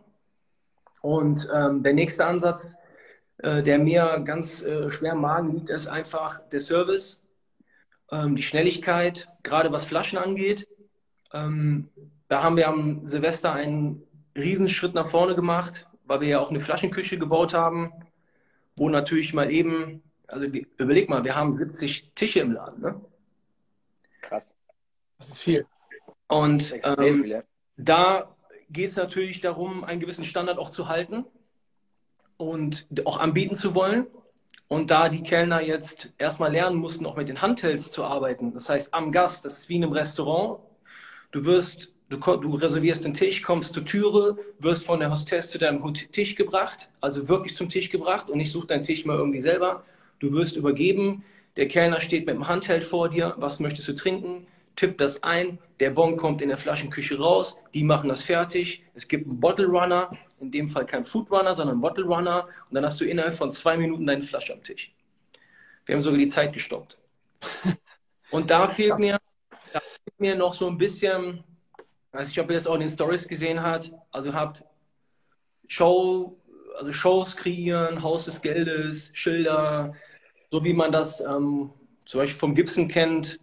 [1.02, 2.78] Und ähm, der nächste Ansatz,
[3.38, 7.22] äh, der mir ganz äh, schwer im Magen liegt, ist einfach der Service
[8.10, 10.66] ähm, die Schnelligkeit, gerade was Flaschen angeht.
[11.32, 11.90] Ähm,
[12.26, 14.02] da haben wir am Silvester einen
[14.38, 17.92] Riesenschritt nach vorne gemacht, weil wir ja auch eine Flaschenküche gebaut haben,
[18.76, 22.80] wo natürlich mal eben, also überleg mal, wir haben 70 Tische im Laden.
[22.80, 23.00] Ne?
[24.22, 24.54] Krass.
[25.18, 25.60] Das ist viel.
[25.60, 25.66] Ist
[26.28, 27.42] Und ähm, viel, ja.
[27.76, 28.36] da
[28.70, 31.24] geht es natürlich darum, einen gewissen Standard auch zu halten
[32.36, 34.06] und auch anbieten zu wollen.
[34.68, 38.68] Und da die Kellner jetzt erstmal lernen mussten, auch mit den Handhelds zu arbeiten, das
[38.68, 40.60] heißt am Gast, das ist wie in einem Restaurant.
[41.30, 45.58] Du wirst, du, du reservierst den Tisch, kommst zur Türe, wirst von der Hostess zu
[45.58, 49.40] deinem Tisch gebracht, also wirklich zum Tisch gebracht und nicht such deinen Tisch mal irgendwie
[49.40, 49.84] selber.
[50.18, 51.24] Du wirst übergeben,
[51.58, 53.34] Der Kellner steht mit dem Handheld vor dir.
[53.38, 54.46] Was möchtest du trinken?
[54.76, 55.58] Tipp das ein.
[55.80, 57.58] Der Bon kommt in der Flaschenküche raus.
[57.74, 58.84] Die machen das fertig.
[58.94, 60.16] Es gibt einen Bottle Runner.
[60.38, 62.44] In dem Fall kein Food Runner, sondern einen Bottle Runner.
[62.44, 64.94] Und dann hast du innerhalb von zwei Minuten deine Flasche am Tisch.
[65.84, 66.96] Wir haben sogar die Zeit gestoppt.
[68.30, 69.18] Und da fehlt mir,
[69.72, 71.42] da fehlt mir noch so ein bisschen,
[72.18, 73.92] weiß ich, ob ihr das auch in den Stories gesehen habt.
[74.10, 74.64] Also habt
[75.68, 76.36] Show,
[76.76, 79.94] also Shows kreieren, Haus des Geldes, Schilder,
[80.50, 81.70] so wie man das ähm,
[82.04, 83.38] zum Beispiel vom Gibson kennt.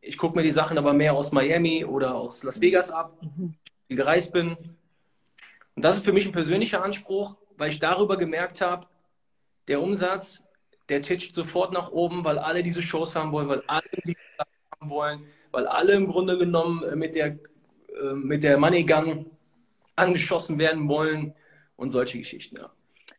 [0.00, 3.54] Ich gucke mir die Sachen aber mehr aus Miami oder aus Las Vegas ab, mhm.
[3.88, 4.56] viel gereist bin.
[5.74, 8.86] Und das ist für mich ein persönlicher Anspruch, weil ich darüber gemerkt habe,
[9.66, 10.44] der Umsatz,
[10.88, 14.16] der titscht sofort nach oben, weil alle diese Shows haben wollen, weil alle die
[14.78, 17.36] haben wollen, weil alle im Grunde genommen mit der,
[17.96, 19.30] äh, mit der Money Gun
[19.96, 21.34] angeschossen werden wollen
[21.76, 22.56] und solche Geschichten.
[22.56, 22.70] Ja.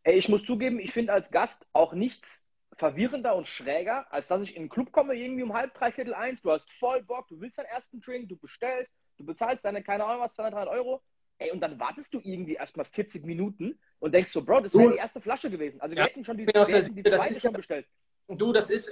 [0.03, 2.45] Ey, ich muss zugeben, ich finde als Gast auch nichts
[2.77, 6.41] verwirrender und schräger, als dass ich in den Club komme, irgendwie um halb, dreiviertel eins,
[6.41, 10.05] du hast voll Bock, du willst deinen ersten Drink, du bestellst, du bezahlst deine, keine
[10.05, 11.01] Ahnung was, 200, 300 Euro,
[11.39, 14.91] ey, und dann wartest du irgendwie erstmal 40 Minuten und denkst so, Bro, das wäre
[14.91, 15.81] die erste Flasche gewesen.
[15.81, 17.87] Also wir ja, hätten schon die, genau, wir hätten die zweite schon bestellt.
[18.27, 18.91] Du, das ist,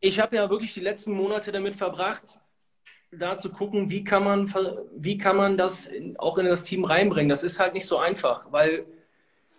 [0.00, 2.38] ich habe ja wirklich die letzten Monate damit verbracht,
[3.18, 4.52] da zu gucken, wie kann man,
[4.96, 7.28] wie kann man das auch in das Team reinbringen.
[7.28, 8.84] Das ist halt nicht so einfach, weil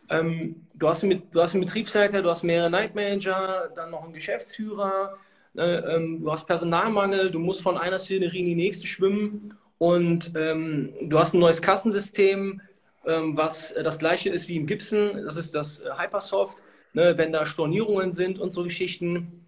[0.10, 4.04] ähm, du, hast einen, du hast einen Betriebsleiter, du hast mehrere Night Manager, dann noch
[4.04, 5.18] einen Geschäftsführer,
[5.58, 10.34] äh, ähm, du hast Personalmangel, du musst von einer Szenerie in die nächste schwimmen und
[10.36, 12.62] ähm, du hast ein neues Kassensystem,
[13.06, 16.58] ähm, was das gleiche ist wie im Gibson, das ist das äh, Hypersoft,
[16.94, 19.46] ne, wenn da Stornierungen sind und so Geschichten.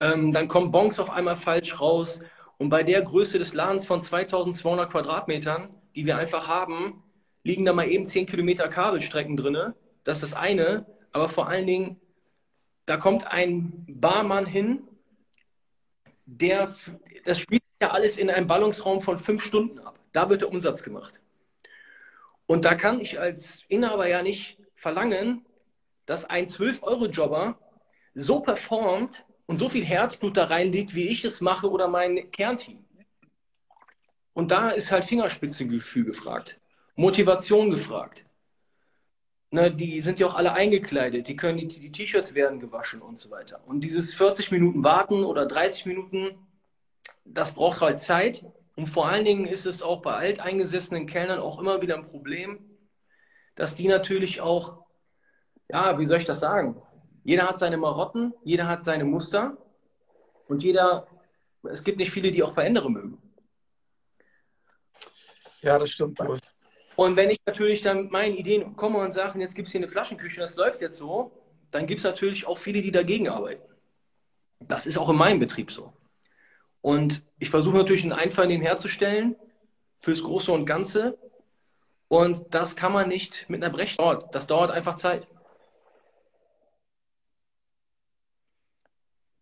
[0.00, 2.20] Ähm, dann kommen Bonks auf einmal falsch raus
[2.62, 7.02] und bei der Größe des Ladens von 2200 Quadratmetern, die wir einfach haben,
[7.42, 9.74] liegen da mal eben 10 Kilometer Kabelstrecken drin.
[10.04, 10.86] Das ist das eine.
[11.10, 12.00] Aber vor allen Dingen,
[12.86, 14.86] da kommt ein Barmann hin,
[16.24, 16.72] der,
[17.24, 19.98] das spielt ja alles in einem Ballungsraum von fünf Stunden ab.
[20.12, 21.20] Da wird der Umsatz gemacht.
[22.46, 25.44] Und da kann ich als Inhaber ja nicht verlangen,
[26.06, 27.58] dass ein 12-Euro-Jobber
[28.14, 32.84] so performt, und so viel Herzblut da reinlegt, wie ich es mache oder mein Kernteam.
[34.34, 36.60] Und da ist halt Fingerspitzengefühl gefragt,
[36.96, 38.24] Motivation gefragt.
[39.50, 43.30] Ne, die sind ja auch alle eingekleidet, die können die T-Shirts werden gewaschen und so
[43.30, 43.62] weiter.
[43.66, 46.38] Und dieses 40 Minuten warten oder 30 Minuten,
[47.26, 48.46] das braucht halt Zeit.
[48.76, 52.60] Und vor allen Dingen ist es auch bei alteingesessenen Kellnern auch immer wieder ein Problem,
[53.54, 54.86] dass die natürlich auch,
[55.68, 56.80] ja, wie soll ich das sagen?
[57.24, 59.56] Jeder hat seine Marotten, jeder hat seine Muster
[60.48, 61.06] und jeder,
[61.62, 63.22] es gibt nicht viele, die auch Veränderungen mögen.
[65.60, 66.40] Ja, das stimmt wohl.
[66.96, 69.80] Und wenn ich natürlich dann mit meinen Ideen komme und sage, jetzt gibt es hier
[69.80, 71.32] eine Flaschenküche, das läuft jetzt so,
[71.70, 73.62] dann gibt es natürlich auch viele, die dagegen arbeiten.
[74.60, 75.92] Das ist auch in meinem Betrieb so.
[76.80, 79.36] Und ich versuche natürlich einen Einvernehmen herzustellen
[80.00, 81.16] fürs Große und Ganze.
[82.08, 84.18] Und das kann man nicht mit einer Brechung.
[84.32, 85.26] Das dauert einfach Zeit.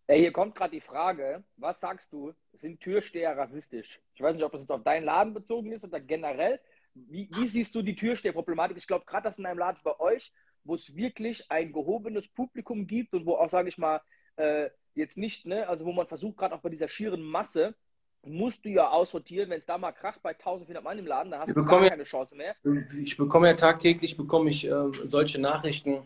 [0.17, 3.99] hier kommt gerade die Frage, was sagst du, sind Türsteher rassistisch?
[4.13, 6.59] Ich weiß nicht, ob das jetzt auf deinen Laden bezogen ist oder generell.
[6.93, 8.77] Wie, wie siehst du die Türsteherproblematik?
[8.77, 10.33] Ich glaube, gerade das in einem Laden bei euch,
[10.63, 14.01] wo es wirklich ein gehobenes Publikum gibt und wo auch, sage ich mal,
[14.35, 17.75] äh, jetzt nicht, ne, also wo man versucht, gerade auch bei dieser schieren Masse,
[18.23, 21.41] musst du ja aussortieren, wenn es da mal kracht bei 1400 Mann im Laden, dann
[21.41, 22.55] hast du gar keine Chance mehr.
[23.01, 26.05] Ich bekomme ja tagtäglich bekomme ich äh, solche Nachrichten,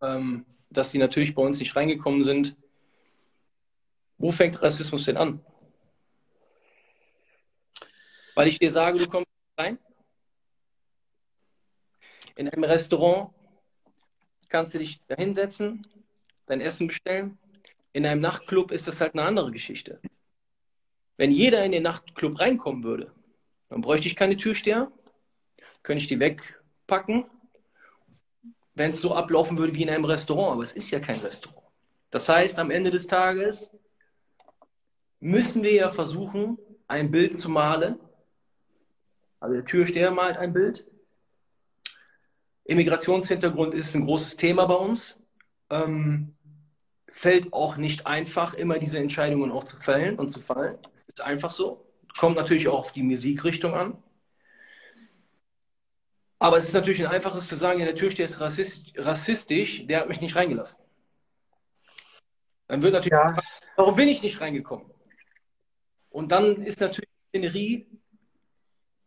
[0.00, 2.56] ähm, dass die natürlich bei uns nicht reingekommen sind
[4.18, 5.44] wo fängt Rassismus denn an?
[8.34, 9.78] Weil ich dir sage, du kommst rein.
[12.36, 13.32] In einem Restaurant
[14.48, 15.86] kannst du dich da hinsetzen,
[16.46, 17.38] dein Essen bestellen.
[17.92, 20.00] In einem Nachtclub ist das halt eine andere Geschichte.
[21.16, 23.12] Wenn jeder in den Nachtclub reinkommen würde,
[23.68, 24.90] dann bräuchte ich keine Türsteher,
[25.82, 27.26] könnte ich die wegpacken,
[28.74, 30.52] wenn es so ablaufen würde wie in einem Restaurant.
[30.52, 31.66] Aber es ist ja kein Restaurant.
[32.10, 33.70] Das heißt, am Ende des Tages
[35.20, 37.98] müssen wir ja versuchen, ein Bild zu malen.
[39.40, 40.86] Also der Türsteher malt ein Bild.
[42.64, 45.18] Immigrationshintergrund ist ein großes Thema bei uns.
[45.70, 46.34] Ähm,
[47.08, 50.78] fällt auch nicht einfach, immer diese Entscheidungen auch zu fällen und zu fallen.
[50.94, 51.86] Es ist einfach so.
[52.18, 54.02] Kommt natürlich auch auf die Musikrichtung an.
[56.38, 60.08] Aber es ist natürlich ein einfaches zu sagen, ja, der Türsteher ist rassistisch, der hat
[60.08, 60.84] mich nicht reingelassen.
[62.68, 63.36] Dann wird natürlich, ja.
[63.76, 64.86] warum bin ich nicht reingekommen?
[66.10, 67.86] Und dann ist natürlich die Szenerie,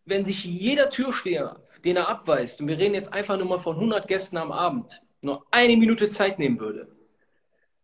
[0.06, 3.76] wenn sich jeder Türsteher, den er abweist, und wir reden jetzt einfach nur mal von
[3.76, 6.96] 100 Gästen am Abend, nur eine Minute Zeit nehmen würde,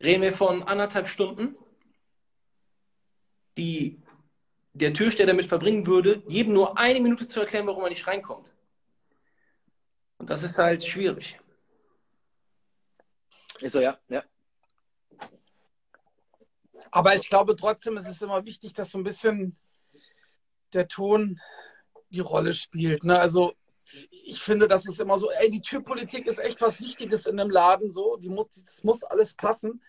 [0.02, 1.56] reden wir von anderthalb Stunden,
[3.58, 4.02] die
[4.74, 8.54] der Türsteher damit verbringen würde, jedem nur eine Minute zu erklären, warum er nicht reinkommt.
[10.20, 11.40] Und das ist halt schwierig.
[13.60, 13.98] Ist so, ja.
[14.10, 14.24] ja.
[16.92, 19.58] Aber ich glaube trotzdem, es ist immer wichtig, dass so ein bisschen
[20.74, 21.40] der Ton
[22.10, 23.04] die Rolle spielt.
[23.04, 23.20] Ne?
[23.20, 23.54] Also
[24.12, 27.50] ich finde, das ist immer so, ey, die Türpolitik ist echt was Wichtiges in dem
[27.50, 29.82] Laden, so, die muss, das muss alles passen.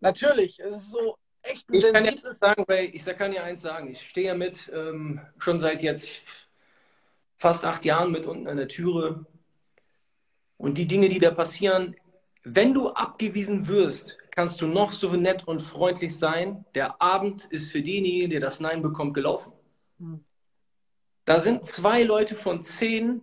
[0.00, 3.62] Natürlich, es ist so echt ein Ich kann ja sagen, weil ich kann ja eins
[3.62, 6.22] sagen, ich stehe ja mit ähm, schon seit jetzt
[7.36, 9.26] fast acht Jahren mit unten an der Türe
[10.56, 11.96] und die Dinge, die da passieren,
[12.42, 16.64] wenn du abgewiesen wirst, kannst du noch so nett und freundlich sein.
[16.74, 19.52] Der Abend ist für denjenigen, der das Nein bekommt, gelaufen.
[19.98, 20.24] Hm.
[21.24, 23.22] Da sind zwei Leute von zehn,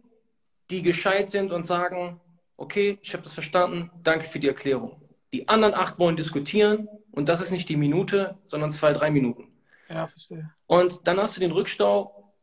[0.69, 2.19] die gescheit sind und sagen,
[2.55, 5.01] okay, ich habe das verstanden, danke für die Erklärung.
[5.33, 9.51] Die anderen acht wollen diskutieren und das ist nicht die Minute, sondern zwei, drei Minuten.
[9.89, 10.49] Ja, verstehe.
[10.65, 12.33] Und dann hast du den Rückstau.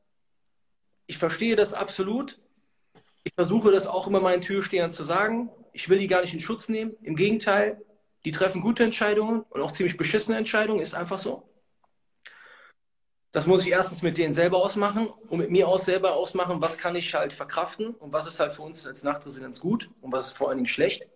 [1.06, 2.38] Ich verstehe das absolut.
[3.24, 5.50] Ich versuche das auch immer meinen Türstehern zu sagen.
[5.72, 6.94] Ich will die gar nicht in Schutz nehmen.
[7.02, 7.80] Im Gegenteil,
[8.28, 11.48] die treffen gute Entscheidungen und auch ziemlich beschissene Entscheidungen, ist einfach so.
[13.32, 16.76] Das muss ich erstens mit denen selber ausmachen und mit mir auch selber ausmachen, was
[16.76, 20.26] kann ich halt verkraften und was ist halt für uns als Nachtresidenz gut und was
[20.26, 21.06] ist vor allen Dingen schlecht.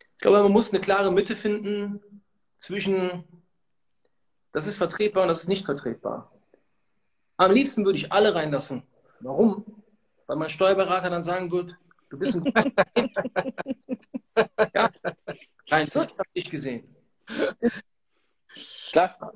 [0.00, 2.00] Ich glaube, man muss eine klare Mitte finden
[2.58, 3.22] zwischen,
[4.50, 6.32] das ist vertretbar und das ist nicht vertretbar.
[7.36, 8.82] Am liebsten würde ich alle reinlassen.
[9.20, 9.84] Warum?
[10.26, 11.76] Weil mein Steuerberater dann sagen wird,
[12.10, 12.74] du bist ein guter
[14.74, 14.90] Ja,
[15.70, 16.96] rein wirtschaftlich gesehen.
[18.90, 19.32] Klar.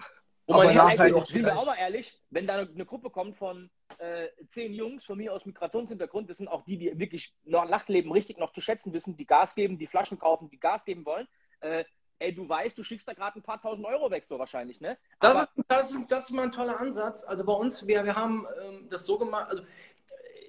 [0.47, 3.71] Und man Aber auch sind wir auch mal ehrlich, wenn da eine Gruppe kommt von
[3.99, 8.11] äh, zehn Jungs von mir aus Migrationshintergrund, das sind auch die, die wirklich noch Nachtleben
[8.11, 11.29] richtig noch zu schätzen wissen, die Gas geben, die Flaschen kaufen, die Gas geben wollen.
[11.61, 11.85] Äh,
[12.19, 14.99] ey, du weißt, du schickst da gerade ein paar tausend Euro weg, so wahrscheinlich, ne?
[15.21, 17.23] Das ist, das, ist, das ist mal ein toller Ansatz.
[17.25, 19.63] Also bei uns, wir, wir haben ähm, das so gemacht, also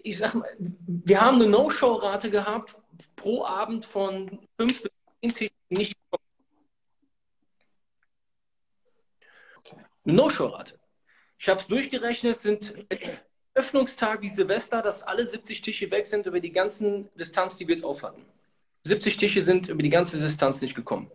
[0.04, 2.76] ich sag mal, wir haben eine No-Show-Rate gehabt
[3.16, 4.91] pro Abend von fünf bis
[5.22, 5.96] nicht
[10.04, 10.80] Eine No-Show-Rate.
[11.38, 12.74] Ich habe es durchgerechnet, sind
[13.54, 17.76] Öffnungstag wie Silvester, dass alle 70 Tische weg sind über die ganzen Distanz, die wir
[17.76, 18.26] jetzt aufhatten.
[18.84, 21.12] 70 Tische sind über die ganze Distanz nicht gekommen.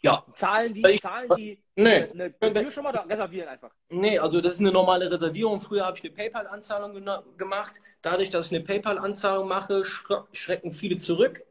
[0.00, 0.24] Ja.
[0.34, 2.08] Zahlen die, ich, zahlen die nee.
[2.10, 3.70] eine, eine Tür schon mal oder reservieren einfach?
[3.88, 5.60] Nee, also das ist eine normale Reservierung.
[5.60, 6.94] Früher habe ich eine PayPal-Anzahlung
[7.36, 7.80] gemacht.
[8.00, 9.84] Dadurch, dass ich eine PayPal-Anzahlung mache,
[10.32, 11.44] schrecken viele zurück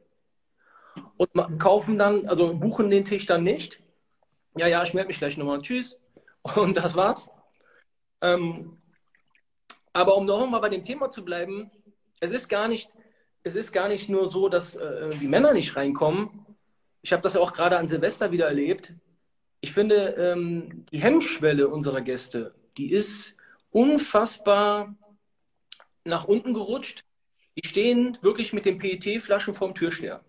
[1.18, 3.80] und kaufen dann, also buchen den Tisch dann nicht.
[4.58, 5.62] Ja, ja, ich melde mich gleich nochmal.
[5.62, 5.98] Tschüss.
[6.56, 7.30] Und das war's.
[8.22, 8.78] Ähm,
[9.94, 11.72] aber um noch mal bei dem Thema zu bleiben,
[12.20, 12.90] es ist gar nicht,
[13.44, 16.46] es ist gar nicht nur so, dass äh, die Männer nicht reinkommen.
[17.02, 18.94] Ich habe das ja auch gerade an Silvester wieder erlebt.
[19.60, 23.38] Ich finde, ähm, die Hemmschwelle unserer Gäste, die ist
[23.70, 24.96] unfassbar
[26.04, 27.04] nach unten gerutscht.
[27.56, 30.24] Die stehen wirklich mit den PET-Flaschen vorm Türsteher.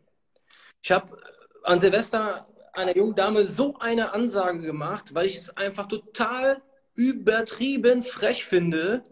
[0.83, 1.17] Ich habe
[1.63, 6.61] an Silvester einer jungen Dame so eine Ansage gemacht, weil ich es einfach total
[6.95, 9.05] übertrieben frech finde,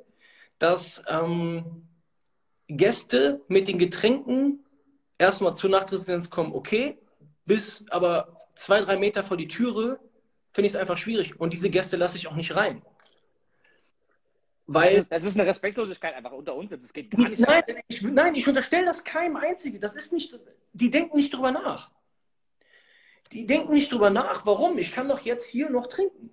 [0.59, 1.89] dass ähm,
[2.67, 4.65] Gäste mit den Getränken
[5.19, 6.99] erstmal zur Nachtresidenz kommen, okay,
[7.47, 10.01] bis aber zwei, drei Meter vor die Türe
[10.49, 11.39] finde ich es einfach schwierig.
[11.39, 12.83] Und diese Gäste lasse ich auch nicht rein.
[14.67, 16.71] Weil, das ist eine Respektlosigkeit einfach unter uns.
[16.71, 17.41] Das geht gar nicht.
[17.41, 19.81] Nein, ich, nein, ich unterstelle das keinem Einzigen.
[19.81, 20.39] Das ist nicht,
[20.73, 21.91] die denken nicht drüber nach.
[23.33, 24.79] Die denken nicht drüber nach, warum.
[24.79, 26.31] Ich kann doch jetzt hier noch trinken.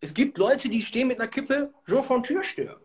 [0.00, 2.80] Es gibt Leute, die stehen mit einer Kippe so vor Türsteher.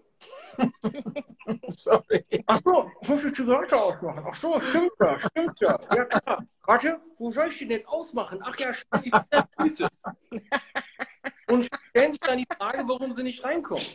[1.70, 2.26] Sorry.
[2.45, 4.24] Ach so, ich muss die Zigarette ausmachen.
[4.28, 5.80] Ach so, stimmt ja, stimmt ja.
[5.93, 6.45] Ja klar.
[6.64, 8.39] Warte, wo soll ich den jetzt ausmachen?
[8.43, 9.12] Ach ja, scheiß die
[9.58, 9.88] Füße.
[11.47, 13.86] Und stellen sich dann die Frage, warum sie nicht reinkommen.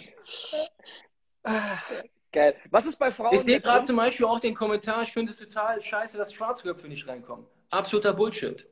[2.32, 2.56] Geil.
[2.70, 3.34] Was ist bei Frauen?
[3.34, 6.86] Ich sehe gerade zum Beispiel auch den Kommentar, ich finde es total scheiße, dass Schwarzköpfe
[6.86, 7.46] nicht reinkommen.
[7.70, 8.66] Absoluter Bullshit.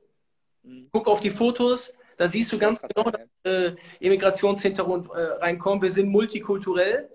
[0.62, 0.88] Mhm.
[0.92, 5.82] Guck auf die Fotos, da siehst du ganz genau, dass äh, Immigrationshintergrund äh, reinkommt.
[5.82, 7.11] Wir sind multikulturell.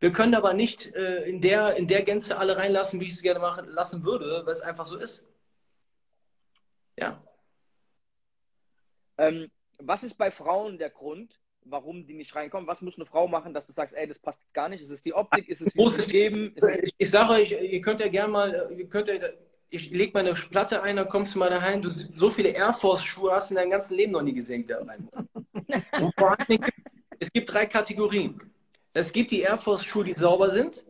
[0.00, 3.22] Wir können aber nicht äh, in, der, in der Gänze alle reinlassen, wie ich es
[3.22, 5.26] gerne machen lassen würde, weil es einfach so ist.
[6.96, 7.22] Ja.
[9.16, 11.38] Ähm, was ist bei Frauen der Grund,
[11.70, 12.66] warum die nicht reinkommen?
[12.66, 14.82] Was muss eine Frau machen, dass du sagst, ey, das passt gar nicht?
[14.82, 15.48] Ist es die Optik?
[15.48, 16.54] Ist es wie es geben?
[16.82, 19.14] Ich, ich sage euch, ihr könnt ja gerne mal, ihr könnt ja
[19.70, 23.32] ich lege meine Platte ein, dann kommst du mal daheim, du so viele Air Force-Schuhe
[23.32, 25.08] hast du in deinem ganzen Leben noch nie gesehen, der rein.
[27.18, 28.40] es gibt drei Kategorien.
[28.94, 30.86] Es gibt die Air Force-Schuhe, die sauber sind.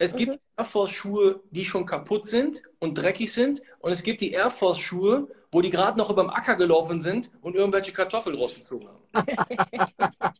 [0.00, 0.40] Es gibt Mhm.
[0.56, 3.60] Air Force Schuhe, die schon kaputt sind und dreckig sind.
[3.80, 7.00] Und es gibt die Air Force Schuhe, wo die gerade noch über dem Acker gelaufen
[7.00, 9.02] sind und irgendwelche Kartoffeln rausgezogen haben.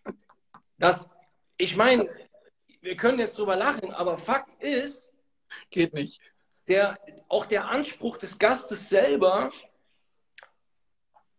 [0.78, 1.08] das,
[1.56, 2.08] ich meine,
[2.80, 5.10] wir können jetzt drüber lachen, aber Fakt ist,
[5.70, 6.20] Geht nicht.
[6.68, 6.96] der,
[7.28, 9.50] auch der Anspruch des Gastes selber,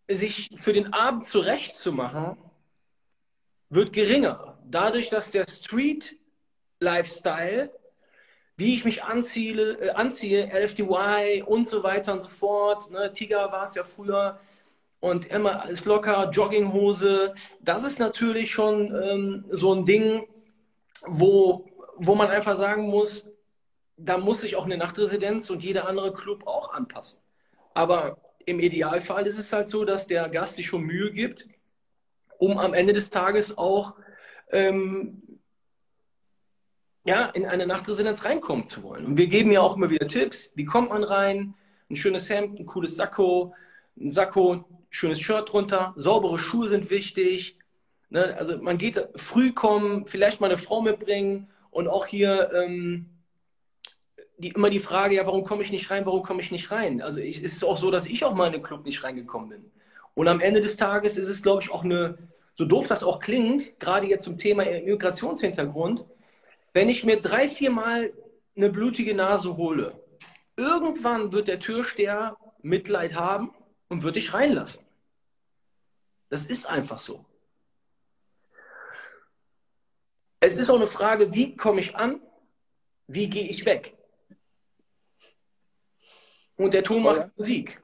[0.10, 2.38] sich für den Abend zurechtzumachen,
[3.70, 4.58] wird geringer.
[4.66, 7.72] Dadurch, dass der Street-Lifestyle,
[8.58, 13.52] wie ich mich anziehe, äh, anziehe, LFDY und so weiter und so fort, ne, Tiger
[13.52, 14.40] war es ja früher.
[15.00, 20.28] Und immer alles locker, Jogginghose, das ist natürlich schon ähm, so ein Ding,
[21.04, 21.66] wo,
[21.98, 23.26] wo man einfach sagen muss,
[23.98, 27.20] da muss sich auch eine Nachtresidenz und jeder andere Club auch anpassen.
[27.74, 31.48] Aber im Idealfall ist es halt so, dass der Gast sich schon Mühe gibt,
[32.38, 33.96] um am Ende des Tages auch
[34.52, 35.22] ähm,
[37.04, 39.06] ja, in eine Nachtresidenz reinkommen zu wollen.
[39.06, 40.52] Und wir geben ja auch immer wieder Tipps.
[40.56, 41.56] Wie kommt man rein?
[41.90, 43.54] Ein schönes Hemd, ein cooles Sakko,
[44.00, 47.58] ein Sakko, schönes Shirt drunter, saubere Schuhe sind wichtig.
[48.10, 48.36] Ne?
[48.38, 53.10] Also man geht früh kommen, vielleicht mal eine Frau mitbringen und auch hier ähm,
[54.38, 57.02] die, immer die Frage, ja, warum komme ich nicht rein, warum komme ich nicht rein?
[57.02, 59.50] Also ich, es ist auch so, dass ich auch mal in den Club nicht reingekommen
[59.50, 59.72] bin.
[60.14, 62.18] Und am Ende des Tages ist es, glaube ich, auch eine,
[62.54, 66.06] so doof das auch klingt, gerade jetzt zum Thema Migrationshintergrund,
[66.74, 68.14] wenn ich mir drei, vier Mal
[68.56, 70.02] eine blutige Nase hole,
[70.56, 73.54] irgendwann wird der Türsteher Mitleid haben
[73.90, 74.86] und wird dich reinlassen.
[76.30, 77.26] Das ist einfach so.
[80.40, 82.22] Es ist auch eine Frage, wie komme ich an,
[83.08, 83.98] wie gehe ich weg?
[86.56, 87.32] Und der Ton macht Ja.
[87.36, 87.82] Musik.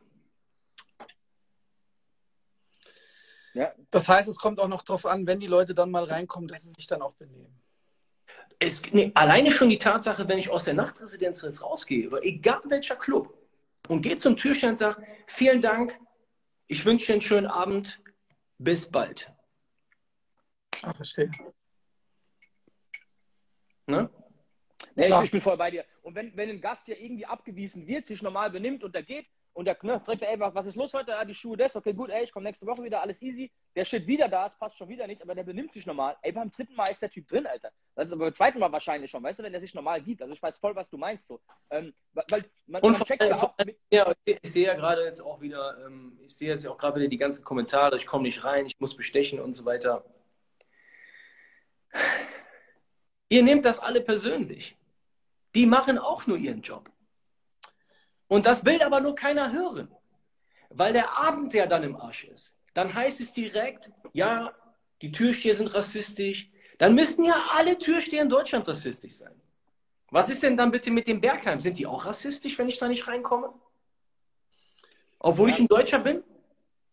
[3.53, 6.47] Ja, Das heißt, es kommt auch noch drauf an, wenn die Leute dann mal reinkommen,
[6.47, 7.59] dass sie sich dann auch benehmen.
[8.59, 12.61] Es, nee, alleine schon die Tatsache, wenn ich aus der Nachtresidenz jetzt rausgehe, oder egal
[12.65, 13.37] welcher Club,
[13.87, 15.99] und gehe zum Türsteher und sage, vielen Dank,
[16.67, 18.01] ich wünsche dir einen schönen Abend,
[18.57, 19.31] bis bald.
[20.81, 21.31] Ah, verstehe.
[23.85, 24.09] Ne?
[24.95, 25.85] Nee, ich, ich bin voll bei dir.
[26.01, 29.27] Und wenn, wenn ein Gast ja irgendwie abgewiesen wird, sich normal benimmt und der geht
[29.57, 31.17] und der ne, fragt, ey, was ist los heute?
[31.17, 33.51] Ah, die Schuhe das, okay, gut, ey, ich komme nächste Woche wieder, alles easy.
[33.75, 36.15] Der steht wieder da, es passt schon wieder nicht, aber der benimmt sich normal.
[36.21, 37.71] Ey, beim dritten Mal ist der Typ drin, Alter.
[37.95, 40.21] Das ist aber beim zweiten Mal wahrscheinlich schon, weißt du, wenn der sich normal gibt.
[40.21, 41.41] Also ich weiß voll, was du meinst so.
[41.71, 43.55] Ähm, weil man, Und man checkt ja auch
[43.89, 46.99] ja, ich sehe ja gerade jetzt auch wieder, ähm, ich sehe jetzt ja auch gerade
[46.99, 50.05] wieder die ganzen Kommentare, ich komme nicht rein, ich muss bestechen und so weiter.
[53.29, 54.77] Ihr nehmt das alle persönlich.
[55.55, 56.91] Die machen auch nur ihren Job.
[58.27, 59.89] Und das will aber nur keiner hören.
[60.69, 62.53] Weil der Abend ja dann im Arsch ist.
[62.73, 64.53] Dann heißt es direkt, ja,
[65.01, 66.49] die Türsteher sind rassistisch.
[66.77, 69.33] Dann müssen ja alle Türsteher in Deutschland rassistisch sein.
[70.11, 71.59] Was ist denn dann bitte mit dem Bergheim?
[71.59, 73.53] Sind die auch rassistisch, wenn ich da nicht reinkomme?
[75.19, 75.55] Obwohl Ja.
[75.55, 76.23] ich ein Deutscher bin?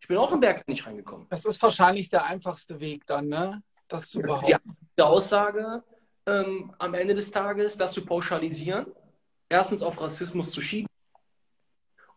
[0.01, 1.27] Ich bin auch im Bergheim nicht reingekommen.
[1.31, 3.63] Das ist wahrscheinlich der einfachste Weg dann, ne?
[3.89, 4.59] Das zu Das ist
[4.97, 5.83] die Aussage
[6.27, 8.87] ähm, am Ende des Tages, das zu pauschalisieren,
[9.49, 10.89] erstens auf Rassismus zu schieben.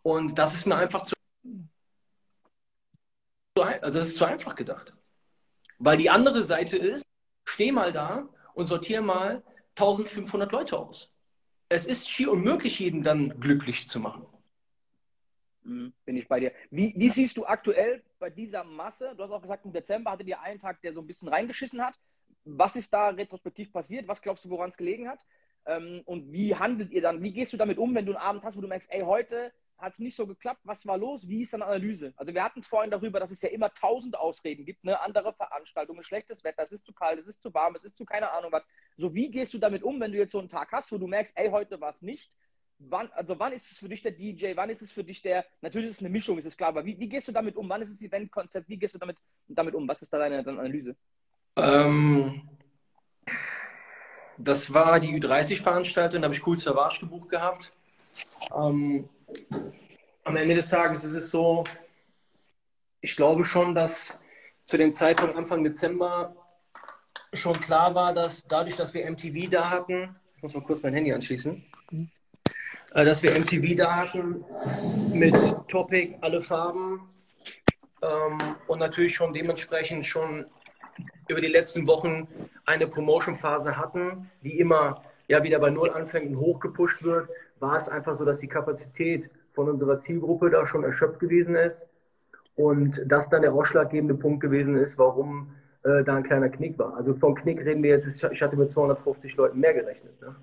[0.07, 1.13] Und das ist mir einfach zu,
[3.55, 4.93] das ist zu einfach gedacht.
[5.79, 7.05] Weil die andere Seite ist,
[7.43, 9.43] steh mal da und sortier mal
[9.75, 11.13] 1500 Leute aus.
[11.67, 14.25] Es ist schier unmöglich, jeden dann glücklich zu machen.
[15.63, 16.53] Mhm, bin ich bei dir.
[16.71, 19.13] Wie, wie siehst du aktuell bei dieser Masse?
[19.13, 21.81] Du hast auch gesagt, im Dezember hattet ihr einen Tag, der so ein bisschen reingeschissen
[21.81, 21.99] hat.
[22.45, 24.07] Was ist da retrospektiv passiert?
[24.07, 25.25] Was glaubst du, woran es gelegen hat?
[25.65, 27.21] Ähm, und wie handelt ihr dann?
[27.21, 29.51] Wie gehst du damit um, wenn du einen Abend hast, wo du merkst, ey, heute
[29.77, 31.27] hat es nicht so geklappt, was war los?
[31.27, 32.13] Wie ist deine Analyse?
[32.17, 34.99] Also wir hatten es vorhin darüber, dass es ja immer tausend Ausreden gibt, ne?
[34.99, 38.05] andere Veranstaltungen, schlechtes Wetter, es ist zu kalt, es ist zu warm, es ist zu
[38.05, 38.63] keine Ahnung was.
[38.97, 41.07] So, wie gehst du damit um, wenn du jetzt so einen Tag hast, wo du
[41.07, 42.35] merkst, ey, heute war es nicht?
[42.79, 45.45] Wann, also wann ist es für dich der DJ, wann ist es für dich der,
[45.61, 47.69] natürlich ist es eine Mischung, ist es klar, aber wie, wie gehst du damit um?
[47.69, 48.69] Wann ist es Eventkonzept?
[48.69, 49.17] Wie gehst du damit,
[49.47, 49.87] damit um?
[49.87, 50.95] Was ist da deine, deine Analyse?
[51.55, 52.47] Ähm,
[54.37, 57.73] das war die Ü30-Veranstaltung, da habe ich Cool Savage gebucht gehabt.
[58.55, 59.09] Ähm,
[60.23, 61.63] am Ende des Tages ist es so,
[63.01, 64.17] ich glaube schon, dass
[64.63, 66.35] zu dem Zeitpunkt Anfang Dezember
[67.33, 70.93] schon klar war, dass dadurch, dass wir MTV da hatten, ich muss mal kurz mein
[70.93, 71.63] Handy anschließen,
[72.93, 74.43] äh, dass wir MTV da hatten
[75.13, 75.35] mit
[75.67, 77.09] Topic, alle Farben
[78.01, 80.45] ähm, und natürlich schon dementsprechend schon
[81.27, 82.27] über die letzten Wochen
[82.65, 87.29] eine Promotion-Phase hatten, die immer ja wieder bei Null anfängt und hochgepusht wird,
[87.59, 91.85] war es einfach so, dass die Kapazität von unserer Zielgruppe da schon erschöpft gewesen ist
[92.55, 95.51] und das dann der ausschlaggebende Punkt gewesen ist, warum
[95.83, 96.95] äh, da ein kleiner Knick war.
[96.95, 100.19] Also vom Knick reden wir jetzt, ich hatte mit 250 Leuten mehr gerechnet.
[100.21, 100.35] Ne?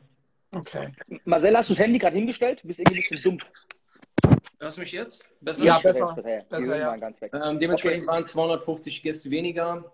[0.55, 0.93] Okay.
[1.25, 2.63] Marcel, hast du das Handy gerade hingestellt?
[2.63, 3.49] Du bist irgendwie ein bisschen dumm.
[4.61, 5.25] Hörst du mich jetzt?
[5.41, 5.65] Besser?
[5.65, 6.15] Ja, Ich besser.
[6.15, 6.87] Besser, Höhen ja.
[6.89, 7.33] waren ganz weg.
[7.35, 8.13] Ähm, dementsprechend Okay.
[8.13, 9.93] waren es 250 Gäste weniger.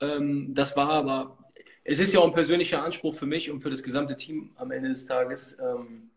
[0.00, 1.38] Ähm, das war aber,
[1.82, 4.70] es ist ja auch ein persönlicher Anspruch für mich und für das gesamte Team am
[4.70, 6.10] Ende des Tages, ähm,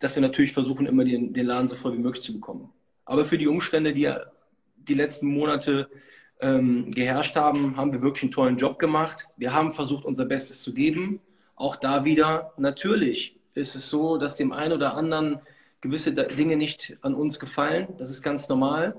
[0.00, 2.72] dass wir natürlich versuchen, immer den, den Laden so voll wie möglich zu bekommen.
[3.04, 4.24] Aber für die Umstände, die ja
[4.76, 5.88] die letzten Monate
[6.40, 9.26] ähm, geherrscht haben, haben wir wirklich einen tollen Job gemacht.
[9.36, 11.20] Wir haben versucht, unser Bestes zu geben.
[11.54, 15.40] Auch da wieder, natürlich ist es so, dass dem einen oder anderen
[15.80, 17.88] gewisse Dinge nicht an uns gefallen.
[17.98, 18.98] Das ist ganz normal.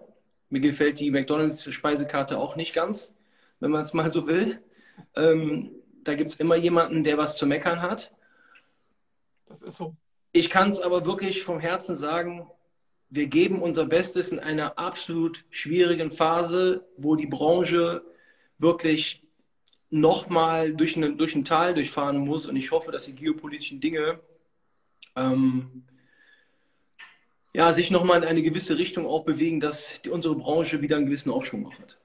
[0.50, 3.16] Mir gefällt die McDonalds-Speisekarte auch nicht ganz,
[3.60, 4.62] wenn man es mal so will.
[5.16, 5.72] Ähm,
[6.04, 8.14] da gibt es immer jemanden, der was zu meckern hat.
[9.48, 9.96] Das ist so.
[10.34, 12.50] Ich kann es aber wirklich vom Herzen sagen,
[13.10, 18.04] wir geben unser Bestes in einer absolut schwierigen Phase, wo die Branche
[18.58, 19.22] wirklich
[19.90, 22.48] nochmal durch, eine, durch ein Tal durchfahren muss.
[22.48, 24.22] Und ich hoffe, dass die geopolitischen Dinge
[25.18, 25.84] ähm,
[27.54, 31.08] ja, sich nochmal in eine gewisse Richtung auch bewegen, dass die, unsere Branche wieder einen
[31.08, 32.00] gewissen Aufschwung macht.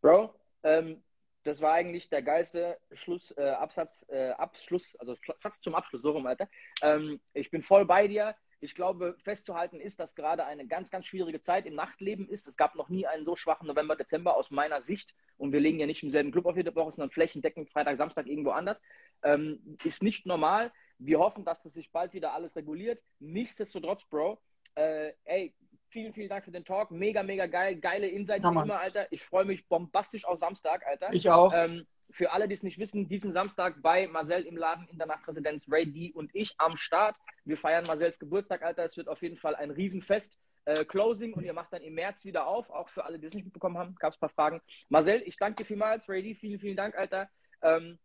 [0.00, 1.02] Bro, ähm,
[1.44, 6.12] das war eigentlich der geilste Schluss, äh, Absatz, äh, Abschluss, also Satz zum Abschluss, so
[6.12, 6.48] rum, Alter.
[6.82, 8.34] Ähm, ich bin voll bei dir.
[8.60, 12.46] Ich glaube, festzuhalten ist, dass gerade eine ganz, ganz schwierige Zeit im Nachtleben ist.
[12.46, 15.16] Es gab noch nie einen so schwachen November, Dezember aus meiner Sicht.
[15.36, 18.28] Und wir legen ja nicht im selben Club auf jede Woche, sondern flächendeckend Freitag, Samstag
[18.28, 18.80] irgendwo anders.
[19.24, 20.72] Ähm, ist nicht normal.
[20.98, 23.02] Wir hoffen, dass es sich bald wieder alles reguliert.
[23.18, 24.40] Nichtsdestotrotz, Bro,
[24.76, 25.54] äh, ey,
[25.92, 26.90] vielen, vielen Dank für den Talk.
[26.90, 27.76] Mega, mega geil.
[27.76, 29.06] Geile Insights wie immer, Alter.
[29.10, 31.12] Ich freue mich bombastisch auf Samstag, Alter.
[31.12, 31.52] Ich auch.
[31.54, 35.06] Ähm, für alle, die es nicht wissen, diesen Samstag bei Marcel im Laden in der
[35.06, 37.16] Nachtresidenz Ray D und ich am Start.
[37.44, 38.84] Wir feiern Marcels Geburtstag, Alter.
[38.84, 40.38] Es wird auf jeden Fall ein Riesenfest.
[40.64, 42.70] Äh, Closing und ihr macht dann im März wieder auf.
[42.70, 44.60] Auch für alle, die es nicht mitbekommen haben, gab es ein paar Fragen.
[44.88, 46.08] Marcel, ich danke dir vielmals.
[46.08, 47.28] Ray D, vielen, vielen Dank, Alter.
[47.62, 47.98] Ähm,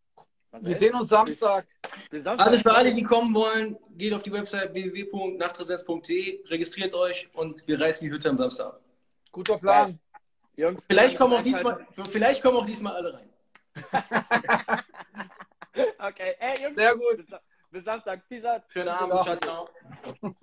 [0.62, 1.66] Wir sehen uns Samstag.
[1.82, 2.48] Bis, bis Samstag.
[2.48, 7.80] Also für alle, die kommen wollen, geht auf die Website www.nachtresidenz.de, registriert euch und wir
[7.80, 8.80] reißen die Hütte am Samstag.
[9.32, 10.00] Guter Plan.
[10.56, 13.30] Jungs, Vielleicht kommen auch diesmal, vielleicht kommen auch diesmal alle rein.
[16.00, 16.76] Okay, ey, Jungs.
[16.76, 17.18] Sehr gut.
[17.18, 17.40] Bis,
[17.70, 18.28] bis Samstag.
[18.28, 18.64] Peace out.
[18.70, 20.40] Schönen Abend, ciao, ciao.